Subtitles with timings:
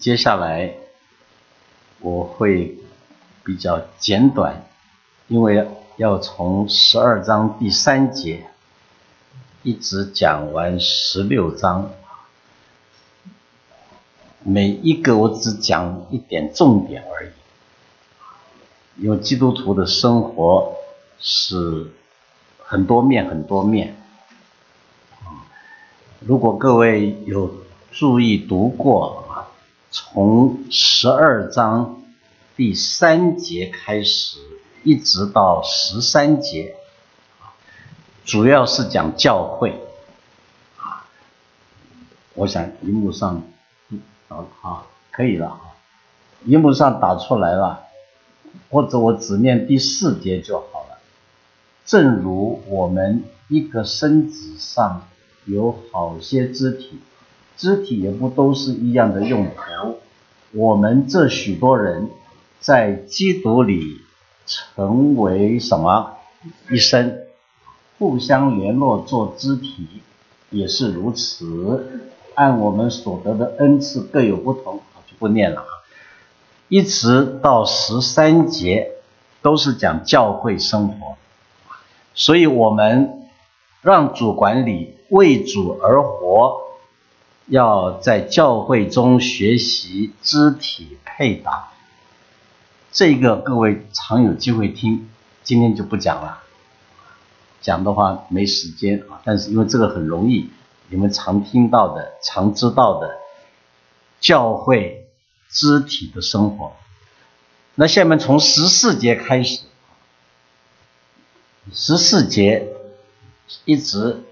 [0.00, 0.76] 接下来
[2.00, 2.78] 我会
[3.44, 4.64] 比较简短，
[5.28, 8.46] 因为要从十二章第三节
[9.62, 11.90] 一直讲完十六章，
[14.42, 17.30] 每一个我只讲一点重点而已。
[19.04, 20.76] 因为基督徒的生活
[21.18, 21.90] 是
[22.64, 23.94] 很多面很多面。
[26.20, 27.54] 如果各位有
[27.90, 29.26] 注意读过，
[29.90, 32.02] 从十二章
[32.56, 34.38] 第三节开始，
[34.84, 36.76] 一直到十三节，
[38.24, 39.80] 主要是讲教会
[40.76, 41.06] 啊。
[42.34, 43.42] 我想荧幕上，
[44.28, 45.60] 啊好，可以了啊，
[46.44, 47.84] 荧幕上打出来了，
[48.70, 50.98] 或者我只念第四节就好了。
[51.84, 55.02] 正如我们一个身子上。
[55.46, 57.00] 有好些肢体，
[57.60, 59.98] 肢体也不都是一样的用途。
[60.52, 62.08] 我们这许多人
[62.58, 64.00] 在基督里
[64.46, 66.16] 成为什么？
[66.70, 67.18] 一生
[67.98, 70.00] 互相联络做肢体，
[70.48, 72.02] 也是如此。
[72.34, 75.68] 按我们所得的恩赐各有不同，就不念了啊。
[76.68, 78.92] 一直到十三节
[79.42, 81.16] 都是讲教会生活，
[82.14, 83.28] 所以我们
[83.82, 84.94] 让主管理。
[85.10, 86.60] 为主而活，
[87.50, 91.68] 要在教会中学习肢体配搭。
[92.90, 95.10] 这个各位常有机会听，
[95.42, 96.40] 今天就不讲了。
[97.60, 100.48] 讲的话没时间啊，但是因为这个很容易，
[100.88, 103.18] 你们常听到的、常知道的
[104.18, 105.06] 教会
[105.50, 106.72] 肢体的生活。
[107.74, 109.60] 那下面从十四节开始，
[111.74, 112.68] 十四节
[113.66, 114.24] 一直。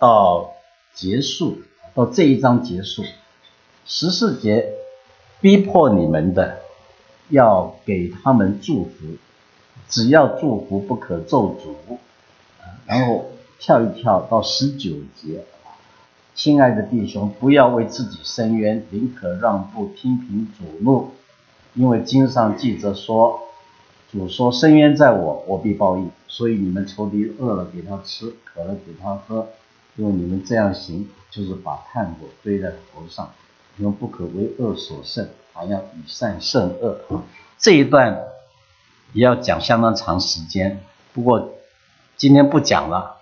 [0.00, 0.52] 到
[0.94, 1.60] 结束，
[1.98, 3.02] 到这一章结束，
[3.84, 4.72] 十四节
[5.40, 6.60] 逼迫你们的，
[7.28, 9.16] 要给他们祝福，
[9.88, 11.96] 只要祝福不可咒诅。
[12.86, 15.44] 然后跳一跳到十九节，
[16.36, 21.10] 亲爱的弟兄，不要为自己伸冤，宁可让步，听凭主怒，
[21.74, 23.40] 因为经上记着说，
[24.12, 26.08] 主说伸冤在我，我必报应。
[26.28, 29.48] 所以你们仇敌饿了给他吃，渴了给他喝。
[29.98, 33.28] 因为你们这样行，就是把炭火堆在头上。
[33.74, 37.00] 你们不可为恶所胜，还要以善胜恶。
[37.58, 38.16] 这一段
[39.12, 40.80] 也要讲相当长时间，
[41.12, 41.54] 不过
[42.16, 43.16] 今天不讲了。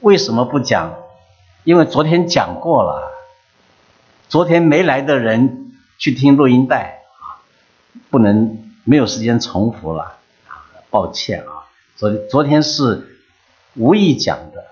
[0.00, 0.94] 为什么不讲？
[1.64, 3.10] 因为昨天讲过了。
[4.28, 7.40] 昨天没来的人去听录音带啊，
[8.10, 11.64] 不能没有时间重复了啊，抱歉啊。
[11.96, 13.18] 昨昨天是
[13.74, 14.66] 无意讲的。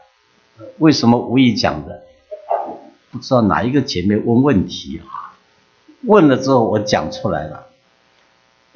[0.78, 2.02] 为什么无意讲的？
[3.10, 5.32] 不知道哪一个姐妹问问题啊？
[6.02, 7.66] 问了之后我讲出来了，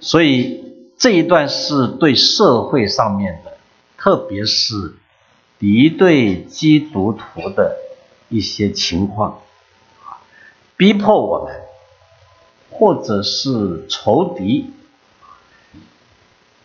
[0.00, 0.64] 所以
[0.96, 3.58] 这一段是对社会上面的，
[3.96, 4.94] 特别是
[5.58, 7.76] 敌对基督徒的
[8.28, 9.41] 一些情况，
[10.76, 11.54] 逼迫我们，
[12.70, 14.70] 或者是仇敌。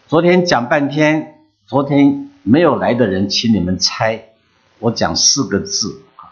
[0.08, 4.30] 昨天讲半天，昨天没有来的人，请你们猜。
[4.80, 6.30] 我讲四个字啊，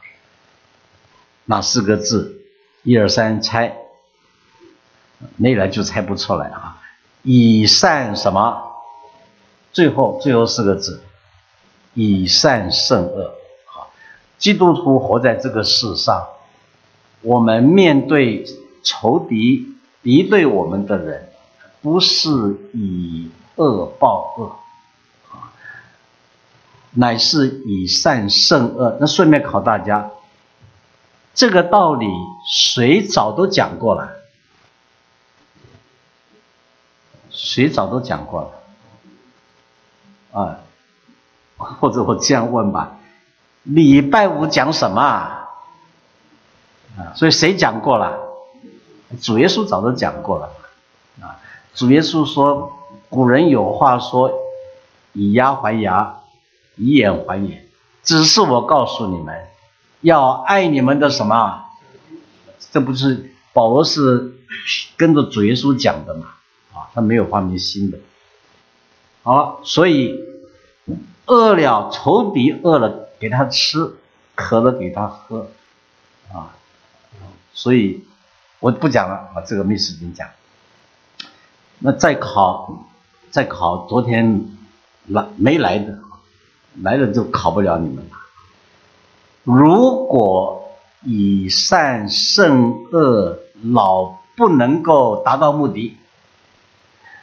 [1.46, 2.42] 哪四个字？
[2.84, 3.78] 一二三，猜。
[5.38, 6.82] 没来就猜不出来啊。
[7.22, 8.72] 以善什么？
[9.72, 11.02] 最后最后四个字，
[11.94, 13.34] 以善胜恶。
[13.68, 13.88] 啊，
[14.38, 16.28] 基督徒活在这个世上，
[17.22, 18.46] 我们面对
[18.84, 21.30] 仇敌敌对我们的人，
[21.82, 22.30] 不是
[22.74, 24.60] 以恶报恶。
[26.94, 28.98] 乃是以善胜恶。
[29.00, 30.12] 那顺便考大家，
[31.34, 32.08] 这个道理
[32.46, 34.10] 谁早都讲过了？
[37.30, 40.40] 谁早都讲过了？
[40.40, 40.60] 啊，
[41.58, 42.98] 或者我这样问吧：
[43.64, 45.02] 礼拜五讲什么？
[45.02, 45.50] 啊，
[47.16, 48.20] 所以谁讲过了？
[49.22, 50.50] 主耶稣早都讲过了。
[51.22, 51.40] 啊，
[51.74, 52.72] 主耶稣说
[53.10, 54.32] ：“古人有话说，
[55.14, 56.20] 以牙还牙。”
[56.76, 57.66] 以眼还眼，
[58.04, 59.48] 只是我告诉你们，
[60.02, 61.66] 要爱你们的什么？
[62.72, 64.34] 这不是保罗是
[64.98, 66.28] 跟着主耶稣讲的嘛？
[66.74, 68.00] 啊，他没有发明新的。
[69.22, 70.20] 好了，所以
[71.26, 73.96] 饿了仇敌饿了给他吃，
[74.36, 75.50] 渴了给他喝，
[76.34, 76.56] 啊，
[77.54, 78.04] 所以
[78.60, 80.28] 我不讲了啊，这个没时间讲。
[81.80, 82.86] 那再考，
[83.30, 84.58] 再考，昨天
[85.08, 86.00] 来没来的？
[86.82, 88.12] 来了就考不了你们了。
[89.44, 90.72] 如果
[91.02, 95.98] 以善胜恶老不能够达到目的，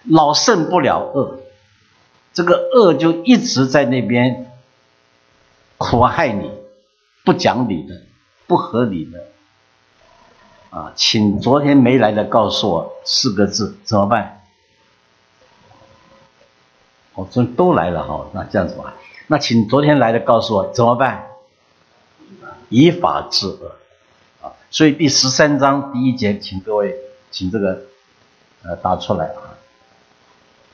[0.05, 1.41] 老胜不了恶，
[2.33, 4.53] 这个恶就一直在那边
[5.79, 6.51] 苦害你，
[7.25, 8.03] 不讲理的，
[8.47, 9.27] 不合理的。
[10.71, 14.43] 啊，请昨天没来的告诉我四个字怎么办？
[17.15, 18.95] 我说都来了哈，那这样子吧，
[19.31, 21.25] 那请昨天来的告诉我怎么办？
[22.69, 23.77] 以法治恶
[24.43, 24.51] 啊！
[24.73, 26.97] 所以第十三章第一节，请各位
[27.31, 27.83] 请这个
[28.65, 29.55] 呃打出来啊。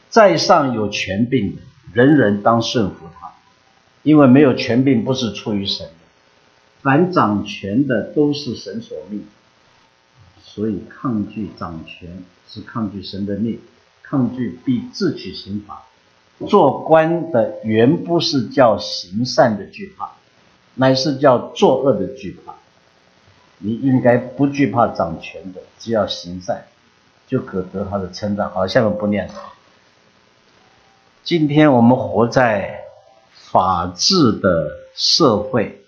[0.08, 1.60] 在上有权柄的，
[1.92, 3.34] 人人当顺服他，
[4.02, 5.92] 因为没有权柄不是出于神的，
[6.80, 9.26] 凡掌权的都是神所命。
[10.42, 13.60] 所以抗拒掌权是抗拒神的命，
[14.02, 15.82] 抗拒必自取刑罚。
[16.46, 20.10] 做官的原不是叫行善的惧怕，
[20.74, 22.54] 乃是叫作恶的惧怕。
[23.58, 26.64] 你应该不惧怕掌权的，只要行善，
[27.26, 28.50] 就可得他的称赞。
[28.50, 29.34] 好，下面不念了。
[31.24, 32.80] 今天我们活在
[33.32, 35.80] 法治的社会，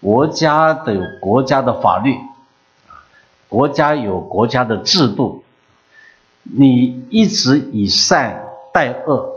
[0.00, 2.16] 国家的有国家的法律。
[3.48, 5.44] 国家有国家的制度，
[6.42, 9.31] 你一直以善待恶，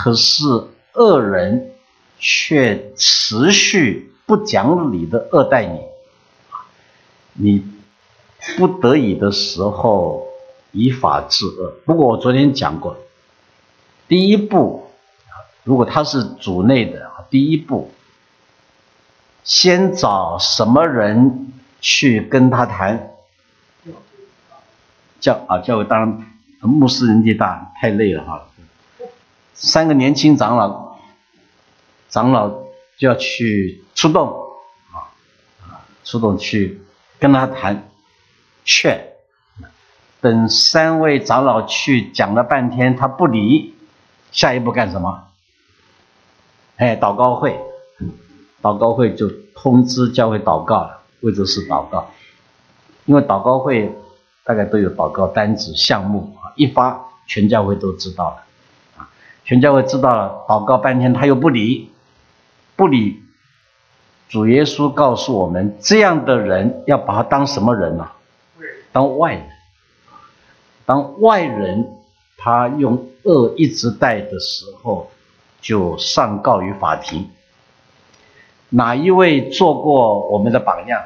[0.00, 0.44] 可是
[0.94, 1.72] 恶人
[2.20, 5.80] 却持续不讲理的恶待你，
[7.32, 7.64] 你
[8.56, 10.24] 不得已的时候
[10.70, 11.74] 以法治恶。
[11.84, 12.96] 不过我昨天讲过，
[14.06, 14.88] 第一步，
[15.64, 17.90] 如果他是主内的，第一步
[19.42, 23.10] 先找什么人去跟他谈。
[25.18, 26.24] 教啊，教会当然
[26.60, 28.46] 牧师年纪大，太累了哈。
[29.58, 30.96] 三个年轻长老，
[32.08, 32.48] 长老
[32.96, 34.28] 就要去出动
[34.92, 35.10] 啊，
[36.04, 36.80] 出动去
[37.18, 37.90] 跟他谈
[38.64, 39.12] 劝。
[40.20, 43.74] 等三位长老去讲了半天，他不理，
[44.32, 45.24] 下一步干什么？
[46.76, 47.60] 哎，祷告会，
[48.62, 52.10] 祷告会就通知教会祷告了，为这事祷告，
[53.04, 53.92] 因为祷告会。
[54.44, 58.46] 大概都有祷告单子项目啊，一发全教会都知道了，
[59.48, 61.90] 全教会知道了，祷告半天他又不理，
[62.76, 63.22] 不理，
[64.28, 68.10] 主耶稣告诉我们，这样的人要把他当什么人呢？
[68.92, 69.48] 当外人，
[70.84, 71.88] 当外人，
[72.36, 75.10] 他用恶一直带的时候，
[75.62, 77.30] 就上告于法庭。
[78.68, 81.02] 哪一位做过我们的榜样？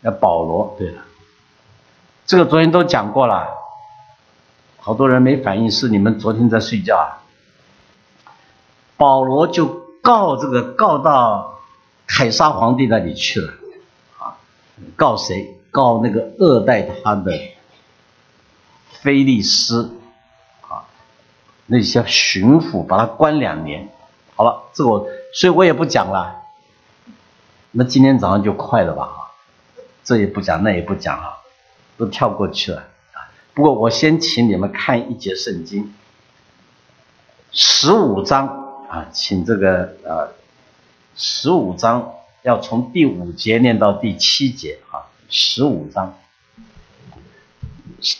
[0.00, 1.02] 那保罗，对了。
[2.26, 3.46] 这个昨天都讲过了，
[4.78, 7.17] 好多人没反应，是你们昨天在睡觉啊。
[8.98, 9.66] 保罗就
[10.02, 11.58] 告这个告到
[12.06, 13.54] 凯撒皇帝那里去了，
[14.18, 14.36] 啊，
[14.94, 15.54] 告谁？
[15.70, 17.32] 告那个恶待他的
[19.00, 19.96] 菲利斯，
[20.68, 20.84] 啊，
[21.66, 23.88] 那些巡抚把他关两年。
[24.34, 26.42] 好了，这我，所以我也不讲了。
[27.70, 29.04] 那今天早上就快了吧？
[29.04, 29.18] 啊，
[30.04, 31.38] 这也不讲，那也不讲啊。
[31.96, 32.84] 都跳过去了！
[33.54, 35.92] 不过我先请你们看一节圣经，
[37.50, 40.32] 十五章啊，请这个呃，
[41.14, 46.14] 十五章要从第五节念到第七节啊，十五章，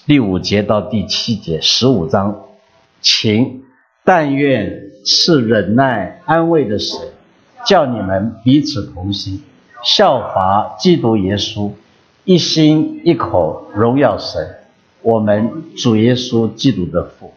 [0.06, 2.44] 第五节到第七节，十五章，
[3.00, 3.64] 请
[4.04, 6.98] 但愿是忍耐安慰的神，
[7.64, 9.42] 叫你们彼此同心，
[9.82, 11.72] 效法基督耶稣。
[12.25, 14.56] 一心一口荣耀神，
[15.00, 17.32] 我们主耶稣基督的父，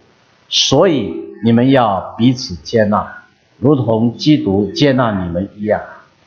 [0.50, 1.14] 所以
[1.46, 3.21] 你们要彼此接纳，
[3.62, 5.80] 如同基督接纳你们一样，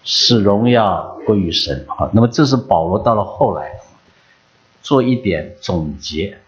[0.05, 1.85] 使荣耀归于神。
[1.89, 3.73] 好，那么这是保罗到了后来
[4.83, 6.39] 做一点总结。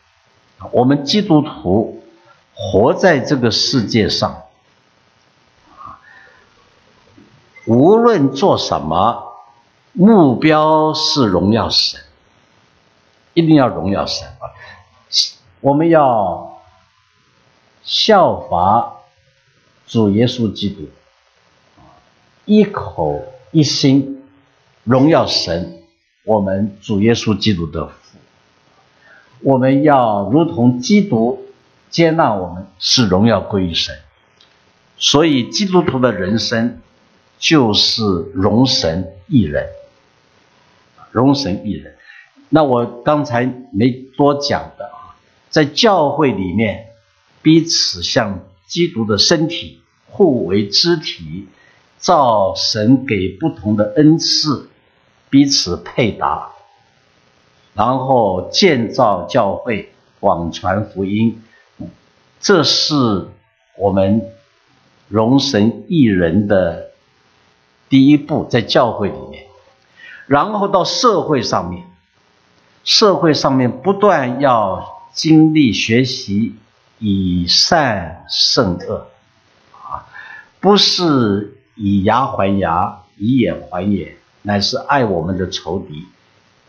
[0.70, 2.00] 我们基督徒
[2.54, 4.44] 活在这个世界上，
[7.66, 9.24] 无论做什么，
[9.92, 12.00] 目标是荣耀神。
[13.34, 14.48] 一定要荣耀神啊！
[15.60, 16.60] 我们要
[17.82, 18.95] 效法
[19.86, 20.88] 主耶稣基督，
[22.44, 24.22] 一口一心
[24.84, 25.72] 荣耀神。
[26.24, 28.18] 我们主耶稣基督的福，
[29.42, 31.46] 我们要如同基督
[31.88, 33.96] 接纳我们，是荣耀归于神。
[34.98, 36.80] 所以基督徒的人生
[37.38, 38.02] 就是
[38.34, 39.68] 荣神一人，
[41.12, 41.94] 荣神一人。
[42.48, 45.14] 那我刚才没多讲的啊，
[45.48, 46.88] 在教会里面，
[47.40, 51.46] 彼此相基督的身体，互为肢体，
[51.98, 54.68] 造神给不同的恩赐，
[55.30, 56.50] 彼此配搭，
[57.74, 61.42] 然后建造教会、广传福音，
[62.40, 63.28] 这是
[63.78, 64.22] 我们
[65.08, 66.90] 容神一人的
[67.88, 69.44] 第一步，在教会里面。
[70.26, 71.84] 然后到社会上面，
[72.82, 76.56] 社会上面不断要经历学习
[76.98, 79.06] 以善胜恶，
[79.72, 80.06] 啊，
[80.60, 86.06] 不是以牙还牙，以眼还眼，乃是爱我们的仇敌。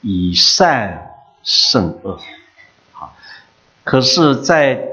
[0.01, 1.12] 以善
[1.43, 2.19] 胜恶，
[2.93, 3.15] 好，
[3.84, 4.88] 可是，在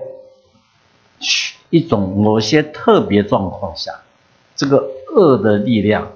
[1.68, 3.92] 一种某些特别状况下，
[4.56, 4.82] 这个
[5.14, 6.10] 恶的力量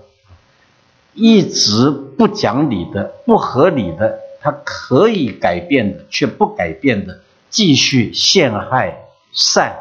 [1.12, 7.20] 一直不讲理的、不合理的，它可以改变的，却不改变的，
[7.50, 9.78] 继续陷害善。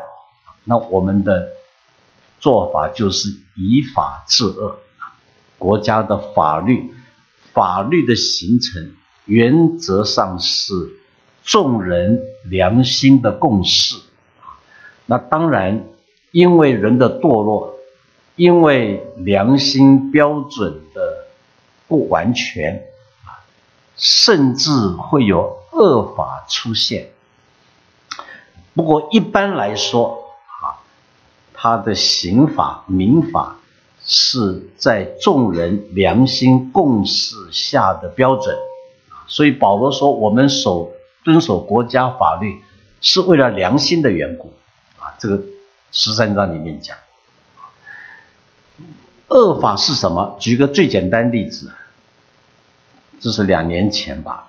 [0.64, 1.50] 那我们的
[2.40, 4.78] 做法就是以法治恶，
[5.58, 6.94] 国家的法律。
[7.54, 8.92] 法律的形成，
[9.26, 10.74] 原则上是
[11.44, 13.96] 众人良心的共识。
[15.08, 15.84] 那当然，
[16.30, 17.74] 因为人的堕落，
[18.36, 21.26] 因为良心标准的
[21.88, 22.84] 不完全，
[23.96, 27.10] 甚至会有恶法出现。
[28.78, 30.24] 不过一般来说，
[30.62, 30.80] 啊，
[31.54, 33.58] 他的刑法、民法。
[34.10, 38.56] 是在众人良心共识下的标准，
[39.28, 40.94] 所以保罗说，我们守
[41.26, 42.62] 遵守国家法律
[43.02, 44.54] 是为了良心的缘故
[44.98, 45.14] 啊。
[45.20, 45.42] 这个
[45.92, 46.96] 十三章里面讲，
[49.28, 50.38] 恶法是什么？
[50.40, 51.70] 举个最简单例子，
[53.20, 54.47] 这是两年前吧，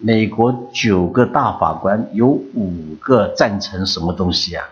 [0.00, 4.68] 美国九个大法官有五个赞成什么东西啊？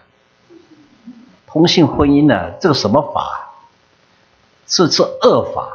[1.46, 2.52] 同性婚姻呢？
[2.60, 3.38] 这个什么法？
[4.66, 5.68] 是是恶法，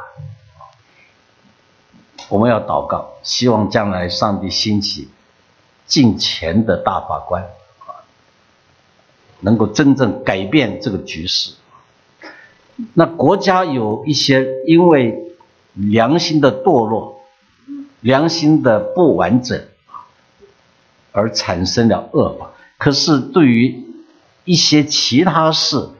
[2.28, 5.08] 我们要祷告，希望将来上帝兴起
[5.86, 7.44] 近前的大法官
[7.86, 8.02] 啊，
[9.40, 11.54] 能够真正改变这个局势。
[12.94, 15.36] 那国家有一些因为
[15.74, 17.17] 良心的堕落、
[18.00, 19.60] 良心的不完整
[21.12, 23.84] 而产生了恶法，可是对于
[24.44, 25.90] 一些其他事，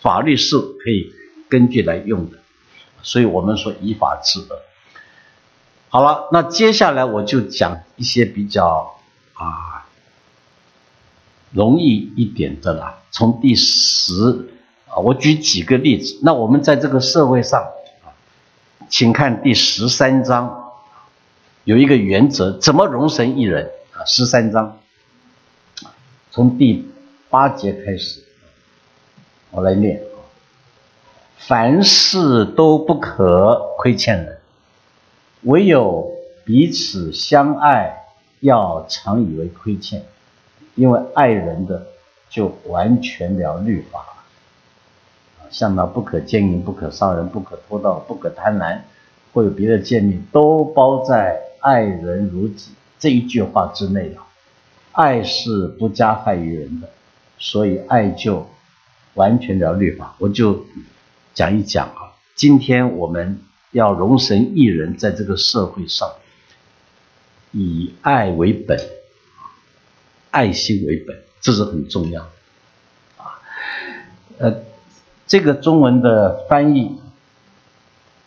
[0.00, 1.12] 法律是可以。
[1.48, 2.38] 根据来用的，
[3.04, 4.58] 所以我们说以法治恶。
[5.88, 8.98] 好了，那接下来我就讲一些比较
[9.34, 9.86] 啊
[11.52, 12.98] 容易一点的了。
[13.12, 14.48] 从第十
[14.88, 16.18] 啊，我举几个例子。
[16.20, 17.62] 那我们在这个社会上
[18.02, 18.10] 啊，
[18.88, 20.65] 请看第十三章，
[21.66, 24.04] 有一个原则：怎么容神一人啊？
[24.04, 24.78] 十三章
[26.30, 26.88] 从第
[27.28, 28.22] 八节开始，
[29.50, 30.22] 我来念啊。
[31.36, 34.38] 凡事都不可亏欠人，
[35.42, 36.08] 唯有
[36.44, 37.96] 彼此相爱，
[38.38, 40.04] 要常以为亏欠，
[40.76, 41.84] 因为爱人的
[42.30, 45.48] 就完全了律法了。
[45.50, 48.78] 像那不可奸淫、不可伤人、不可偷盗、不可贪婪，
[49.32, 54.22] 或有别的诫命，都包在爱人如己这一句话之内啊。
[54.92, 56.88] 爱是不加害于人的，
[57.38, 58.48] 所以爱就
[59.14, 60.14] 完全了律法。
[60.18, 60.64] 我就。
[61.34, 63.38] 讲一讲啊，今天我们
[63.70, 66.10] 要容神一人，在这个社会上
[67.52, 68.80] 以爱为本，
[70.30, 72.28] 爱心为本，这是很重要的
[73.18, 73.36] 啊。
[74.38, 74.62] 呃，
[75.26, 76.98] 这个中文的翻译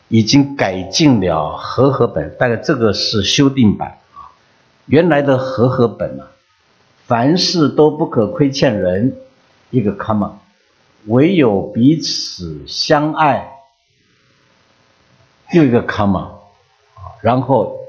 [0.10, 4.30] 已经改进了和合本，大概这个是修订版啊。
[4.86, 6.26] 原来的和合本呢，
[7.06, 9.16] 凡事都不可亏欠人，
[9.70, 10.34] 一个 comma，。
[11.06, 13.52] 唯有彼此相爱，
[15.54, 16.32] 又一个 come 啊，
[17.22, 17.80] 然后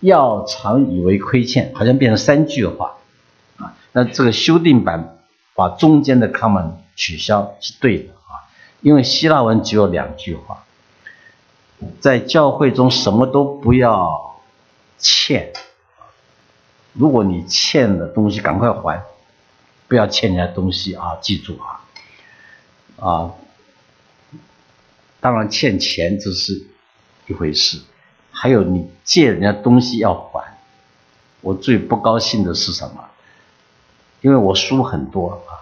[0.00, 2.98] 要常以为亏欠，好像变成三句话
[3.56, 3.74] 啊。
[3.92, 5.18] 那这个修订版
[5.54, 8.12] 把中间的 comma 取消是对的，
[8.80, 10.64] 因为希腊文只有两句话，
[12.00, 14.40] 在教会中什么都不要
[14.98, 15.52] 欠，
[16.92, 19.02] 如果你欠的东西，赶快还。
[19.88, 21.16] 不要欠人家东西啊！
[21.22, 21.80] 记住啊，
[23.00, 23.32] 啊，
[25.18, 26.62] 当然欠钱这是
[27.26, 27.80] 一回事，
[28.30, 30.58] 还有你借人家东西要还。
[31.40, 33.02] 我最不高兴的是什么？
[34.20, 35.56] 因为我书很多啊，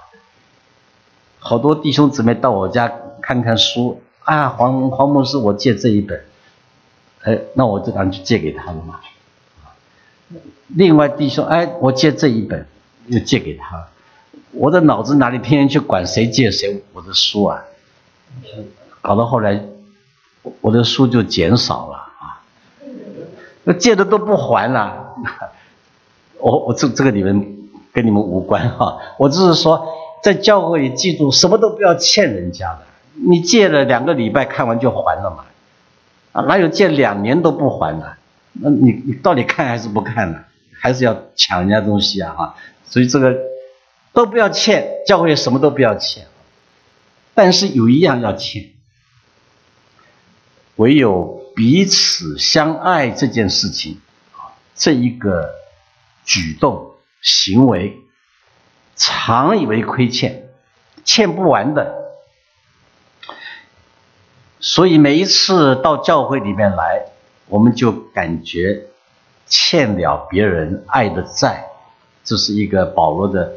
[1.39, 2.93] 好多弟兄姊妹到我家
[3.27, 6.25] 看看书啊，黄黄牧师，我借这一本，
[7.25, 9.01] 哎，那我就赶紧借给他了嘛。
[10.69, 12.65] 另外弟兄，哎，我借这一本，
[13.09, 13.89] 又借给他。
[14.53, 17.65] 我的脑子哪里天天去管谁借谁我的书啊？
[19.03, 19.61] 搞到后来，
[20.61, 22.41] 我的书就减少了啊。
[23.65, 25.17] 那借的都不还了。
[26.39, 27.59] 我我这这个你们
[27.93, 29.85] 跟你们无关哈，我只是说
[30.23, 32.87] 在教会里记住，什么都不要欠人家的。
[33.19, 35.45] 你借了两个礼拜，看完就还了嘛？
[36.33, 38.17] 啊，哪有借两年都不还的？
[38.53, 40.45] 那你你到底看还是不看呢？
[40.79, 42.35] 还是要抢人家东西啊？
[42.35, 42.55] 哈，
[42.85, 43.35] 所以这个
[44.13, 46.27] 都不要欠，教会什么都不要欠，
[47.35, 48.71] 但是有一样要欠，
[50.77, 53.99] 唯有彼此相爱这件事情，
[54.75, 55.55] 这一个
[56.25, 56.91] 举动
[57.23, 57.97] 行为，
[58.95, 60.51] 常以为亏欠，
[61.05, 62.06] 欠不完的。
[64.67, 67.07] 所以每一次到教会里面来，
[67.47, 68.89] 我们就感觉
[69.47, 71.71] 欠了别人爱的债，
[72.25, 73.53] 这是一个保罗的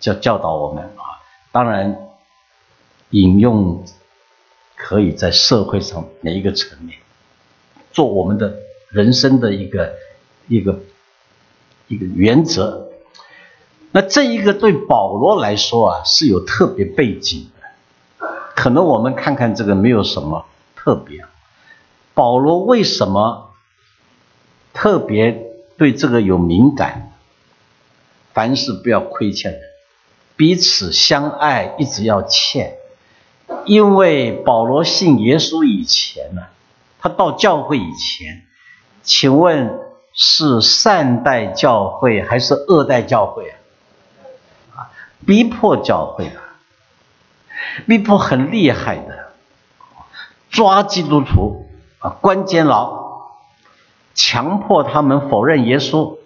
[0.00, 1.22] 教教导我们啊。
[1.52, 1.96] 当然，
[3.10, 3.84] 引用
[4.74, 6.98] 可以在社会上每一个层面，
[7.92, 8.56] 做我们的
[8.88, 9.94] 人生的一个
[10.48, 10.80] 一个
[11.86, 12.88] 一个原则。
[13.92, 17.48] 那这一个对保罗来说啊，是有特别背景。
[18.60, 20.44] 可能我们看看这个没有什么
[20.76, 21.24] 特别，
[22.12, 23.54] 保罗为什么
[24.74, 25.32] 特别
[25.78, 27.10] 对这个有敏感？
[28.34, 29.62] 凡事不要亏欠人，
[30.36, 32.76] 彼此相爱一直要欠，
[33.64, 36.42] 因为保罗信耶稣以前呢，
[36.98, 38.42] 他到教会以前，
[39.02, 39.80] 请问
[40.12, 43.54] 是善待教会还是恶待教会？
[44.76, 44.92] 啊，
[45.26, 46.49] 逼迫教会啊？
[47.86, 49.32] 逼迫很厉害的，
[50.50, 51.66] 抓基督徒
[51.98, 53.30] 啊，关监牢，
[54.14, 56.18] 强迫他们否认耶稣，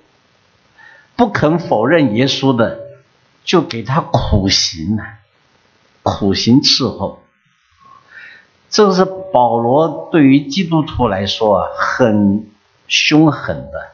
[1.17, 2.81] 不肯否认耶稣的，
[3.45, 5.05] 就给他苦刑呢，
[6.03, 7.21] 苦刑伺候。
[8.71, 12.51] 这是保罗对于基督徒来说啊，很
[12.89, 13.89] 凶狠的。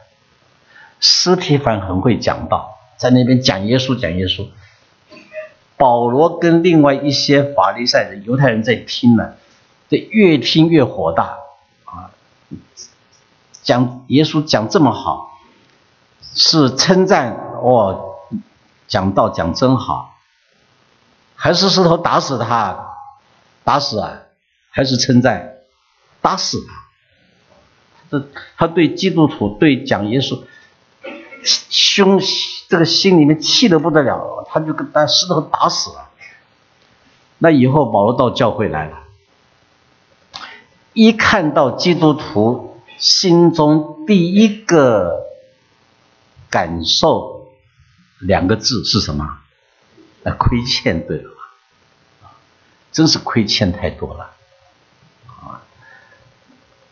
[0.99, 4.47] 斯提凡很会讲道，在那边讲耶稣，讲耶稣。
[5.81, 9.33] 保罗跟另外一些法利赛人、犹太人在听呢，
[9.89, 11.39] 这越听越火大
[11.85, 12.13] 啊！
[13.63, 15.31] 讲耶稣讲这么好，
[16.35, 18.13] 是称赞哦，
[18.87, 20.13] 讲道讲真好，
[21.33, 22.93] 还是石头打死他，
[23.63, 24.19] 打死啊，
[24.69, 25.51] 还是称赞，
[26.21, 26.73] 打死他。
[28.11, 30.43] 这他对基督徒对讲耶稣。
[31.43, 32.21] 凶，
[32.71, 36.07] 这个心里面气得不得了，他就跟把石头打死了。
[37.37, 38.97] 那以后保罗到教会来了，
[40.93, 45.25] 一看到基督徒，心中第一个
[46.49, 47.49] 感受
[48.19, 49.39] 两个字是什么？
[50.23, 52.31] 那亏欠，对了吧？
[52.93, 54.31] 真是亏欠太多了
[55.27, 55.59] 啊！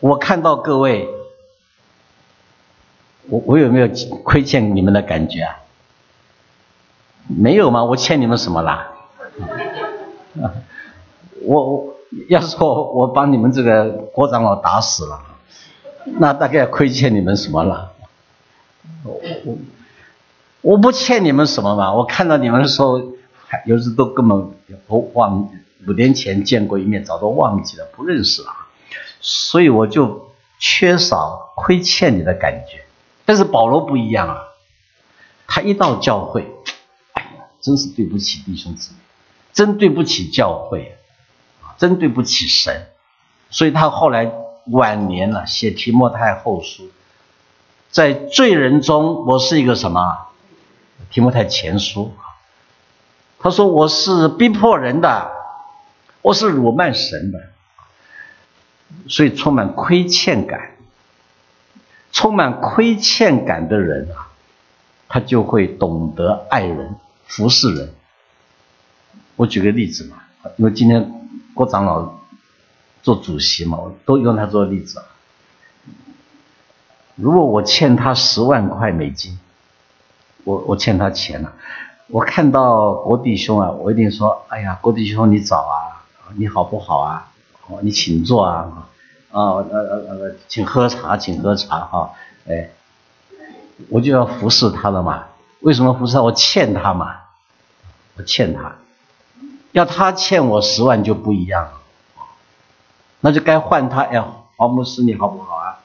[0.01, 1.07] 我看到各位。
[3.31, 3.87] 我我有没有
[4.23, 5.55] 亏欠你们的感觉啊？
[7.29, 7.83] 没有吗？
[7.83, 8.91] 我欠你们什么啦？
[11.45, 11.95] 我我
[12.27, 15.21] 要是说我把你们这个郭长老打死了，
[16.17, 17.93] 那大概亏欠你们什么了？
[19.03, 19.57] 我我
[20.61, 21.93] 我不欠你们什么嘛？
[21.93, 22.99] 我看到你们的时候，
[23.65, 24.51] 有时都根本
[24.87, 25.49] 不忘
[25.87, 28.49] 五年前见过一面，早都忘记了，不认识了，
[29.21, 32.83] 所以我就缺少亏欠你的感觉。
[33.25, 34.41] 但是保罗不一样啊，
[35.47, 36.51] 他一到教会，
[37.61, 38.97] 真是对不起弟兄姊妹，
[39.53, 40.97] 真对不起教会，
[41.77, 42.87] 真对不起神，
[43.49, 44.31] 所以他后来
[44.67, 46.89] 晚年了，写提摩太后书，
[47.91, 50.27] 在罪人中，我是一个什么？
[51.09, 52.13] 提摩太前书，
[53.39, 55.31] 他说我是逼迫人的，
[56.21, 57.39] 我是辱骂神的，
[59.07, 60.71] 所以充满亏欠感。
[62.11, 64.33] 充满亏欠感的人啊，
[65.07, 66.95] 他就会懂得爱人、
[67.29, 67.93] 服侍人。
[69.37, 70.17] 我举个例子嘛，
[70.57, 71.09] 因为今天
[71.53, 72.19] 郭长老
[73.01, 75.01] 做主席嘛，我都用他做例子。
[77.15, 79.39] 如果我欠他十万块美金，
[80.43, 81.53] 我我欠他钱了，
[82.07, 86.03] 我看到郭弟兄啊，我一定说：哎呀，郭弟兄你早啊，
[86.35, 87.31] 你好不好啊？
[87.67, 88.87] 哦，你请坐啊。
[89.31, 92.11] 啊，呃呃呃，请喝茶，请喝茶哈，
[92.47, 92.71] 哎，
[93.89, 95.27] 我就要服侍他了嘛。
[95.61, 96.19] 为什么不是？
[96.19, 97.15] 我欠他嘛，
[98.17, 98.75] 我欠他，
[99.71, 101.71] 要他欠我十万就不一样了，
[103.19, 104.01] 那就该换他。
[104.01, 104.23] 哎，
[104.57, 105.79] 黄牧师你好不好啊？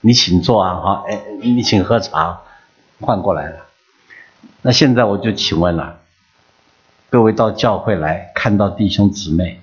[0.00, 2.40] 你请坐啊，哈，哎，你请喝茶，
[3.00, 3.66] 换过来了。
[4.62, 5.98] 那现在我就请问了，
[7.10, 9.60] 各位到教会来看到弟兄姊妹。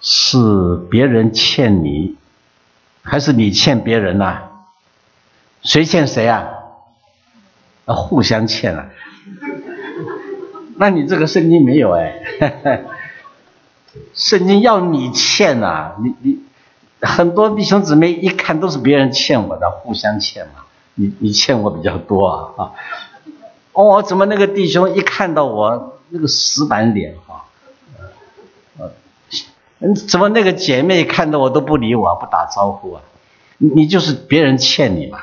[0.00, 2.16] 是别人欠你，
[3.02, 4.42] 还是你欠别人呐？
[5.62, 6.46] 谁欠谁啊？
[7.86, 8.90] 啊，互相欠啊。
[10.76, 12.20] 那你这个圣经没有哎，
[14.12, 16.38] 圣经要你欠呐，你你
[17.00, 20.64] 很多弟兄姊妹一看都是别人欠我的，互相欠嘛。
[20.98, 22.72] 你你欠我比较多啊啊！
[23.72, 27.44] 哦，怎么那个弟兄一看到我那个死板脸哈，
[28.78, 28.90] 呃，
[30.08, 33.02] 怎么那个姐妹看到我都不理我不打招呼啊？
[33.58, 35.18] 你就是别人欠你嘛？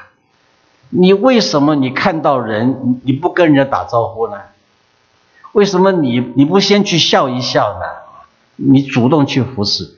[0.95, 4.39] 你为什么你看到人你不跟人家打招呼呢？
[5.53, 7.85] 为什么你你不先去笑一笑呢？
[8.55, 9.97] 你主动去服侍？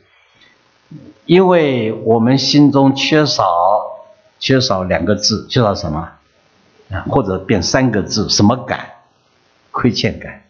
[1.25, 3.91] 因为我们心中缺少。
[4.37, 6.09] 缺少两个字，缺少什么？
[6.91, 8.89] 啊，或者变三个字，什么感？
[9.71, 10.43] 亏欠感。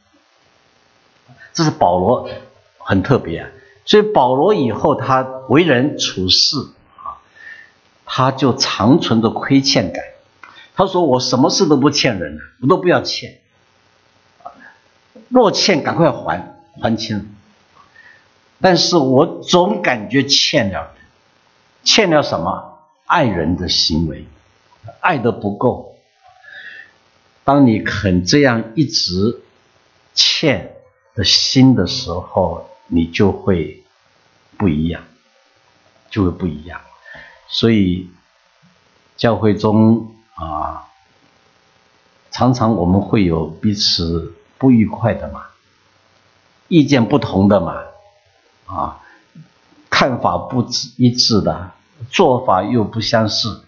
[1.53, 2.27] 这是保罗
[2.79, 3.49] 很特别啊，
[3.86, 6.58] 所以保罗以后他为人处事
[6.97, 7.21] 啊，
[8.05, 10.03] 他就长存着亏欠感。
[10.75, 13.39] 他说：“我什么事都不欠人，我都不要欠。
[15.29, 17.35] 若欠，赶快还，还清。
[18.61, 20.91] 但是我总感觉欠了，
[21.83, 22.73] 欠了什么？”
[23.05, 24.25] 爱人的行为，
[24.99, 25.95] 爱的不够。
[27.43, 29.41] 当你肯这样一直
[30.15, 30.75] 欠
[31.13, 33.83] 的心的时候，你就会
[34.57, 35.03] 不一样，
[36.09, 36.81] 就会不一样。
[37.47, 38.09] 所以
[39.15, 40.87] 教会中啊，
[42.31, 45.47] 常常我们会有彼此不愉快的嘛，
[46.67, 47.81] 意见不同的嘛，
[48.65, 49.01] 啊，
[49.89, 50.65] 看法不
[50.97, 51.71] 一致的。
[52.11, 53.63] 做法又不相似，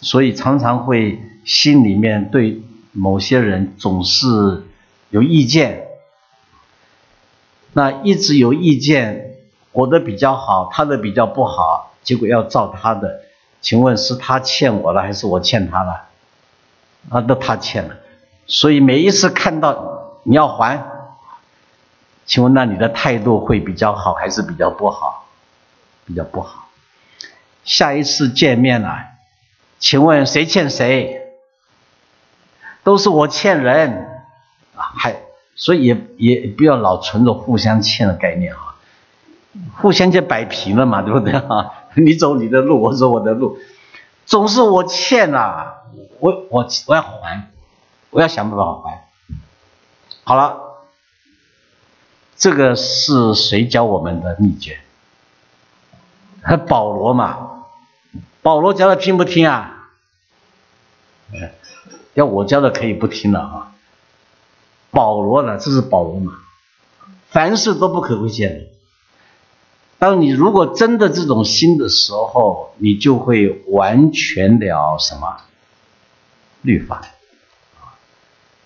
[0.00, 4.64] 所以常常会心里面对某些人总是
[5.10, 5.86] 有意见。
[7.72, 9.36] 那一直有意见，
[9.70, 13.20] 我的比较好，他的比较不好，结果要照他的。
[13.62, 16.04] 请问是他欠我了，还是我欠他了？
[17.08, 17.96] 啊，都他欠了。
[18.46, 20.84] 所以每一次看到你要还，
[22.26, 25.26] 请问那你的态度会比较好，还是比较不好？
[26.04, 26.68] 比较不好。
[27.64, 28.98] 下一次见面了，
[29.78, 31.20] 请问谁欠谁？
[32.82, 34.24] 都是我欠人
[34.74, 35.14] 啊，还
[35.54, 38.71] 所以也也不要老存着互相欠的概念啊，
[39.76, 41.72] 互相就摆平了嘛，对不对啊？
[41.96, 43.58] 你走你的路，我走我的路，
[44.24, 45.82] 总是我欠啊，
[46.20, 47.50] 我我我要还，
[48.10, 49.04] 我要想办法还。
[50.24, 50.58] 好了，
[52.36, 54.78] 这个是谁教我们的秘诀？
[56.66, 57.66] 保罗嘛，
[58.40, 59.90] 保罗教的听不听啊？
[62.14, 63.72] 要我教的可以不听了啊。
[64.90, 66.32] 保罗呢，这是保罗嘛，
[67.28, 68.66] 凡事都不可亏欠。
[70.02, 75.36] 当你如果真的这种心的时候，你就会完全了什么
[76.60, 77.06] 律法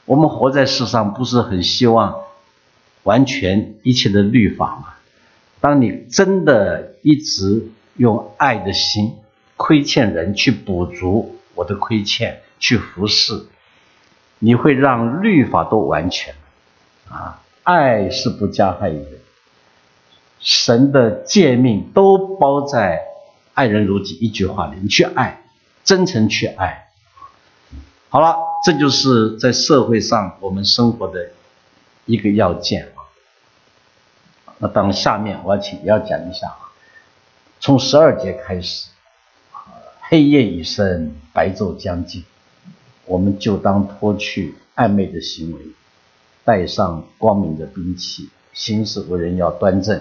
[0.07, 2.23] 我们活在世上，不是很希望
[3.03, 4.95] 完全一切的律法吗？
[5.61, 9.17] 当你真的一直用爱的心
[9.59, 13.45] 亏欠人去补足我的亏欠，去服侍，
[14.39, 16.35] 你会让律法都完全
[17.11, 17.43] 啊！
[17.63, 19.21] 爱是不加害于人，
[20.47, 23.03] 神的诫命都包在
[23.53, 24.77] “爱人如己”一句话里。
[24.81, 25.43] 你去爱，
[25.83, 26.93] 真诚去爱。
[28.09, 31.31] 好了，这就是在社会上我们生活的
[32.05, 33.11] 一个要件啊。
[34.59, 36.71] 那当下面我要请要讲一下啊，
[37.59, 38.91] 从十二节开始，
[40.01, 42.23] 黑夜已深，白昼将近，
[43.05, 45.61] 我们就当脱去暧昧的行为，
[46.45, 50.01] 带上光明的兵器，行事为人要端正，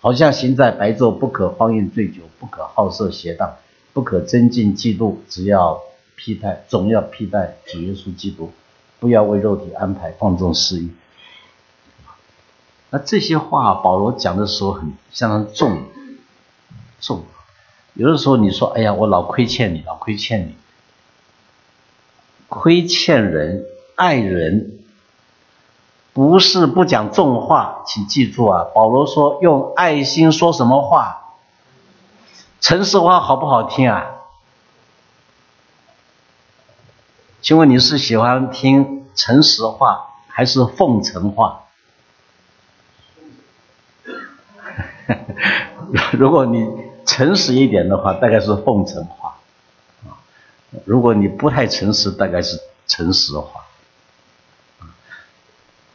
[0.00, 3.56] 好像行在白昼，不可荒淫醉酒，不可好色邪荡，
[3.92, 5.80] 不可增进嫉妒，只要
[6.16, 8.52] 披戴，总要披戴主耶稣基督，
[9.00, 10.90] 不要为肉体安排放纵私欲。
[12.90, 15.82] 那这些话，保罗讲的时候很相当重，
[17.00, 17.22] 重。
[17.94, 20.54] 有的时候你说：“哎呀，我老亏欠你，老亏欠你。”
[22.48, 24.77] 亏欠人、爱人，
[26.18, 28.64] 不是不讲重话，请记住啊！
[28.74, 31.36] 保罗说：“用爱心说什么话？
[32.60, 34.04] 诚实话好不好听啊？”
[37.40, 41.60] 请问你是喜欢听诚实话，还是奉承话？
[46.18, 46.66] 如果你
[47.06, 49.34] 诚实一点的话，大概是奉承话；
[50.84, 53.66] 如果你不太诚实，大概是诚实话。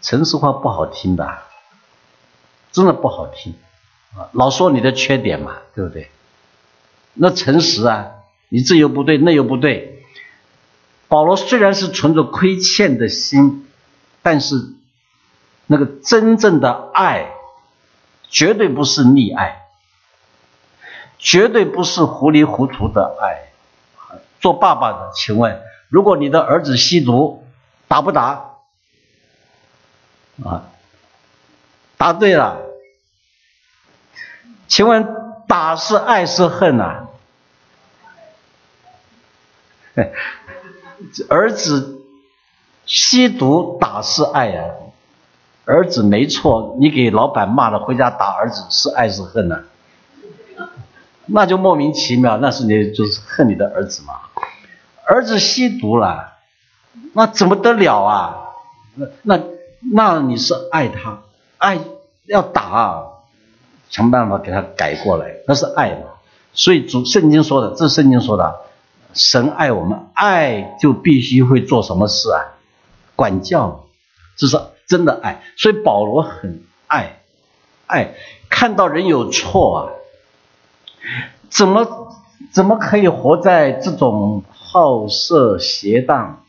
[0.04, 1.40] 诚实话不好听的，
[2.72, 3.56] 真的不好听
[4.16, 4.30] 啊！
[4.34, 6.12] 老说你的缺点嘛，对不对？
[7.14, 8.12] 那诚实啊，
[8.50, 10.04] 你这又不对，那又不对。
[11.08, 13.68] 保罗虽然是存着亏欠的心，
[14.22, 14.74] 但是
[15.68, 17.32] 那个真正的爱，
[18.30, 19.68] 绝对不是溺爱，
[21.18, 23.54] 绝对不是糊里糊涂的爱。
[24.42, 27.48] 做爸爸的，请问，如果你的儿子吸毒，
[27.88, 28.53] 打不打？
[30.44, 30.66] 啊，
[31.98, 32.60] 答对了。
[34.68, 35.08] 请问，
[35.48, 37.08] 打是爱是恨呐？
[41.30, 42.02] 儿子
[42.88, 44.64] 吸毒打是爱呀，
[45.66, 49.64] 儿子没错，你给老板骂了，回家打儿子是爱是恨呢？
[51.28, 54.16] 那就莫名其妙，那是你就是恨你的儿子嘛。
[55.06, 56.34] 儿子吸毒了，
[57.14, 58.50] 那怎么得了啊？
[58.96, 59.38] 那那
[59.92, 61.24] 那你是爱他，
[61.58, 61.80] 爱
[62.26, 63.04] 要打，
[63.90, 66.08] 想办法给他改过来，那是爱嘛。
[66.54, 68.62] 所以主圣经说的，这圣经说的，
[69.14, 72.40] 神爱我们，爱就必须会做什么事啊？
[73.16, 73.86] 管教，
[74.38, 75.44] 这是真的爱。
[75.58, 77.22] 所以保罗很爱，
[77.88, 78.14] 爱
[78.50, 79.92] 看到人有错啊，
[81.50, 82.14] 怎么
[82.52, 84.44] 怎么可以活在这种？
[84.76, 86.46] 好色、邪荡、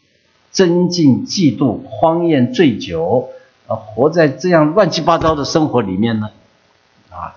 [0.54, 3.28] 增进、嫉妒、荒宴、醉酒，
[3.66, 6.30] 啊，活在这样乱七八糟的生活里面呢？
[7.10, 7.36] 啊，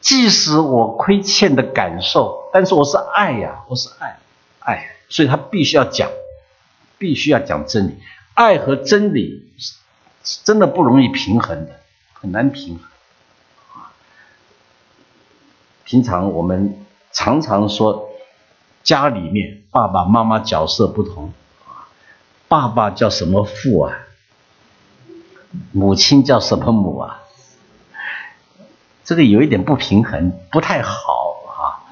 [0.00, 4.18] 即使我亏欠的感受，但是我是爱呀，我是爱，
[4.58, 6.10] 爱，所以他必须要讲，
[6.98, 7.98] 必须要讲真理。
[8.34, 9.46] 爱和真理
[10.24, 11.72] 是真的不容易平衡的，
[12.14, 12.84] 很难平衡。
[13.74, 13.92] 啊，
[15.84, 16.74] 平常我们
[17.12, 18.08] 常常说。
[18.82, 21.34] 家里面爸爸妈妈角色不同，
[22.50, 23.96] 爸爸叫什么父啊？
[25.70, 27.20] 母亲叫什么母啊？
[29.04, 31.86] 这个有一点不平衡，不太好啊。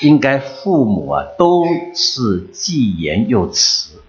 [0.00, 4.02] 应该父母啊都是既严又慈，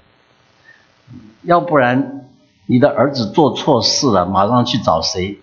[1.41, 2.29] 要不然
[2.65, 5.41] 你的儿子做错事了，马上去找谁？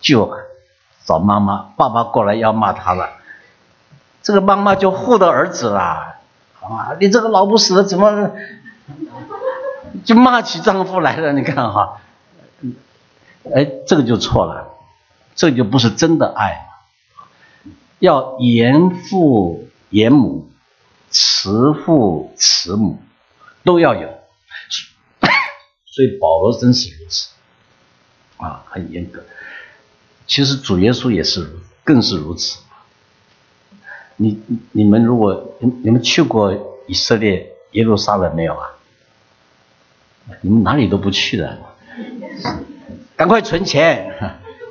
[0.00, 0.32] 就
[1.04, 3.08] 找妈妈，爸爸过来要骂他了。
[4.22, 6.20] 这个妈妈就护着儿子啦，
[6.60, 8.30] 啊，你这个老不死的怎么
[10.04, 11.32] 就骂起丈夫来了？
[11.32, 12.00] 你看哈，
[13.54, 14.68] 哎，这个就错了，
[15.34, 16.66] 这就不是真的爱。
[17.98, 20.50] 要严父严母，
[21.10, 22.98] 慈父慈母，
[23.64, 24.08] 都要有。
[25.86, 27.30] 所以保罗真是如此，
[28.38, 29.22] 啊，很严格。
[30.26, 32.60] 其实主耶稣也是，更是如此。
[34.16, 34.40] 你
[34.72, 38.68] 你们如果你们去过以色列耶路撒冷没有啊？
[40.42, 41.58] 你们哪里都不去的，
[43.16, 44.14] 赶快存钱，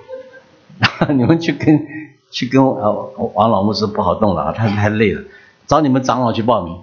[1.15, 1.87] 你们去跟
[2.31, 2.91] 去跟呃
[3.35, 5.23] 王老牧师不好动了啊，他太累了，
[5.67, 6.81] 找你们长老去报名，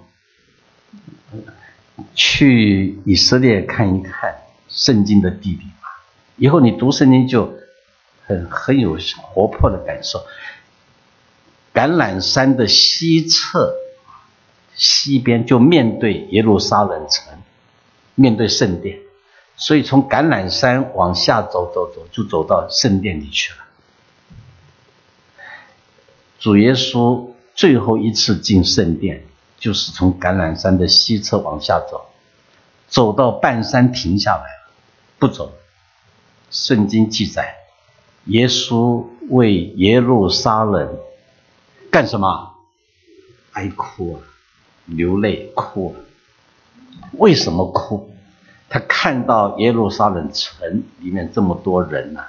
[2.13, 4.35] 去以色列看一看
[4.67, 5.63] 圣经的地理。
[5.81, 6.03] 吧，
[6.37, 7.53] 以后你读圣经就
[8.25, 10.19] 很很有活泼的感受。
[11.73, 13.75] 橄榄山的西侧，
[14.73, 17.36] 西边就面对耶路撒冷城，
[18.19, 18.97] 面对圣殿，
[19.57, 23.59] 所以从橄榄山往下走走走，就走到圣殿里去了。
[26.39, 29.23] 主耶稣最后一次进圣殿，
[29.59, 32.09] 就是从橄榄山的西侧往下走，
[32.87, 34.71] 走到半山停下来了，
[35.19, 35.53] 不走。
[36.49, 37.55] 圣经记载，
[38.25, 40.97] 耶稣为耶路撒冷。
[41.91, 42.55] 干什么？
[43.51, 44.21] 哀哭啊，
[44.87, 45.95] 流泪哭。
[47.13, 48.11] 为什么哭？
[48.69, 52.25] 他看到耶路撒冷城里面这么多人呐，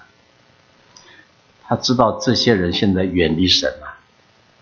[1.67, 3.99] 他知道这些人现在远离神了，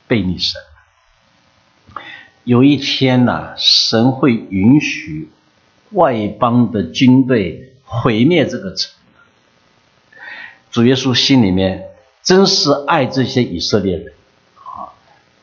[0.09, 2.03] 背离神了。
[2.45, 5.31] 有一天呐，神会允许
[5.91, 8.93] 外邦的军队毁灭这个城。
[10.71, 11.91] 主耶稣心里面
[12.23, 14.15] 真是爱这些以色列人
[14.55, 14.97] 啊。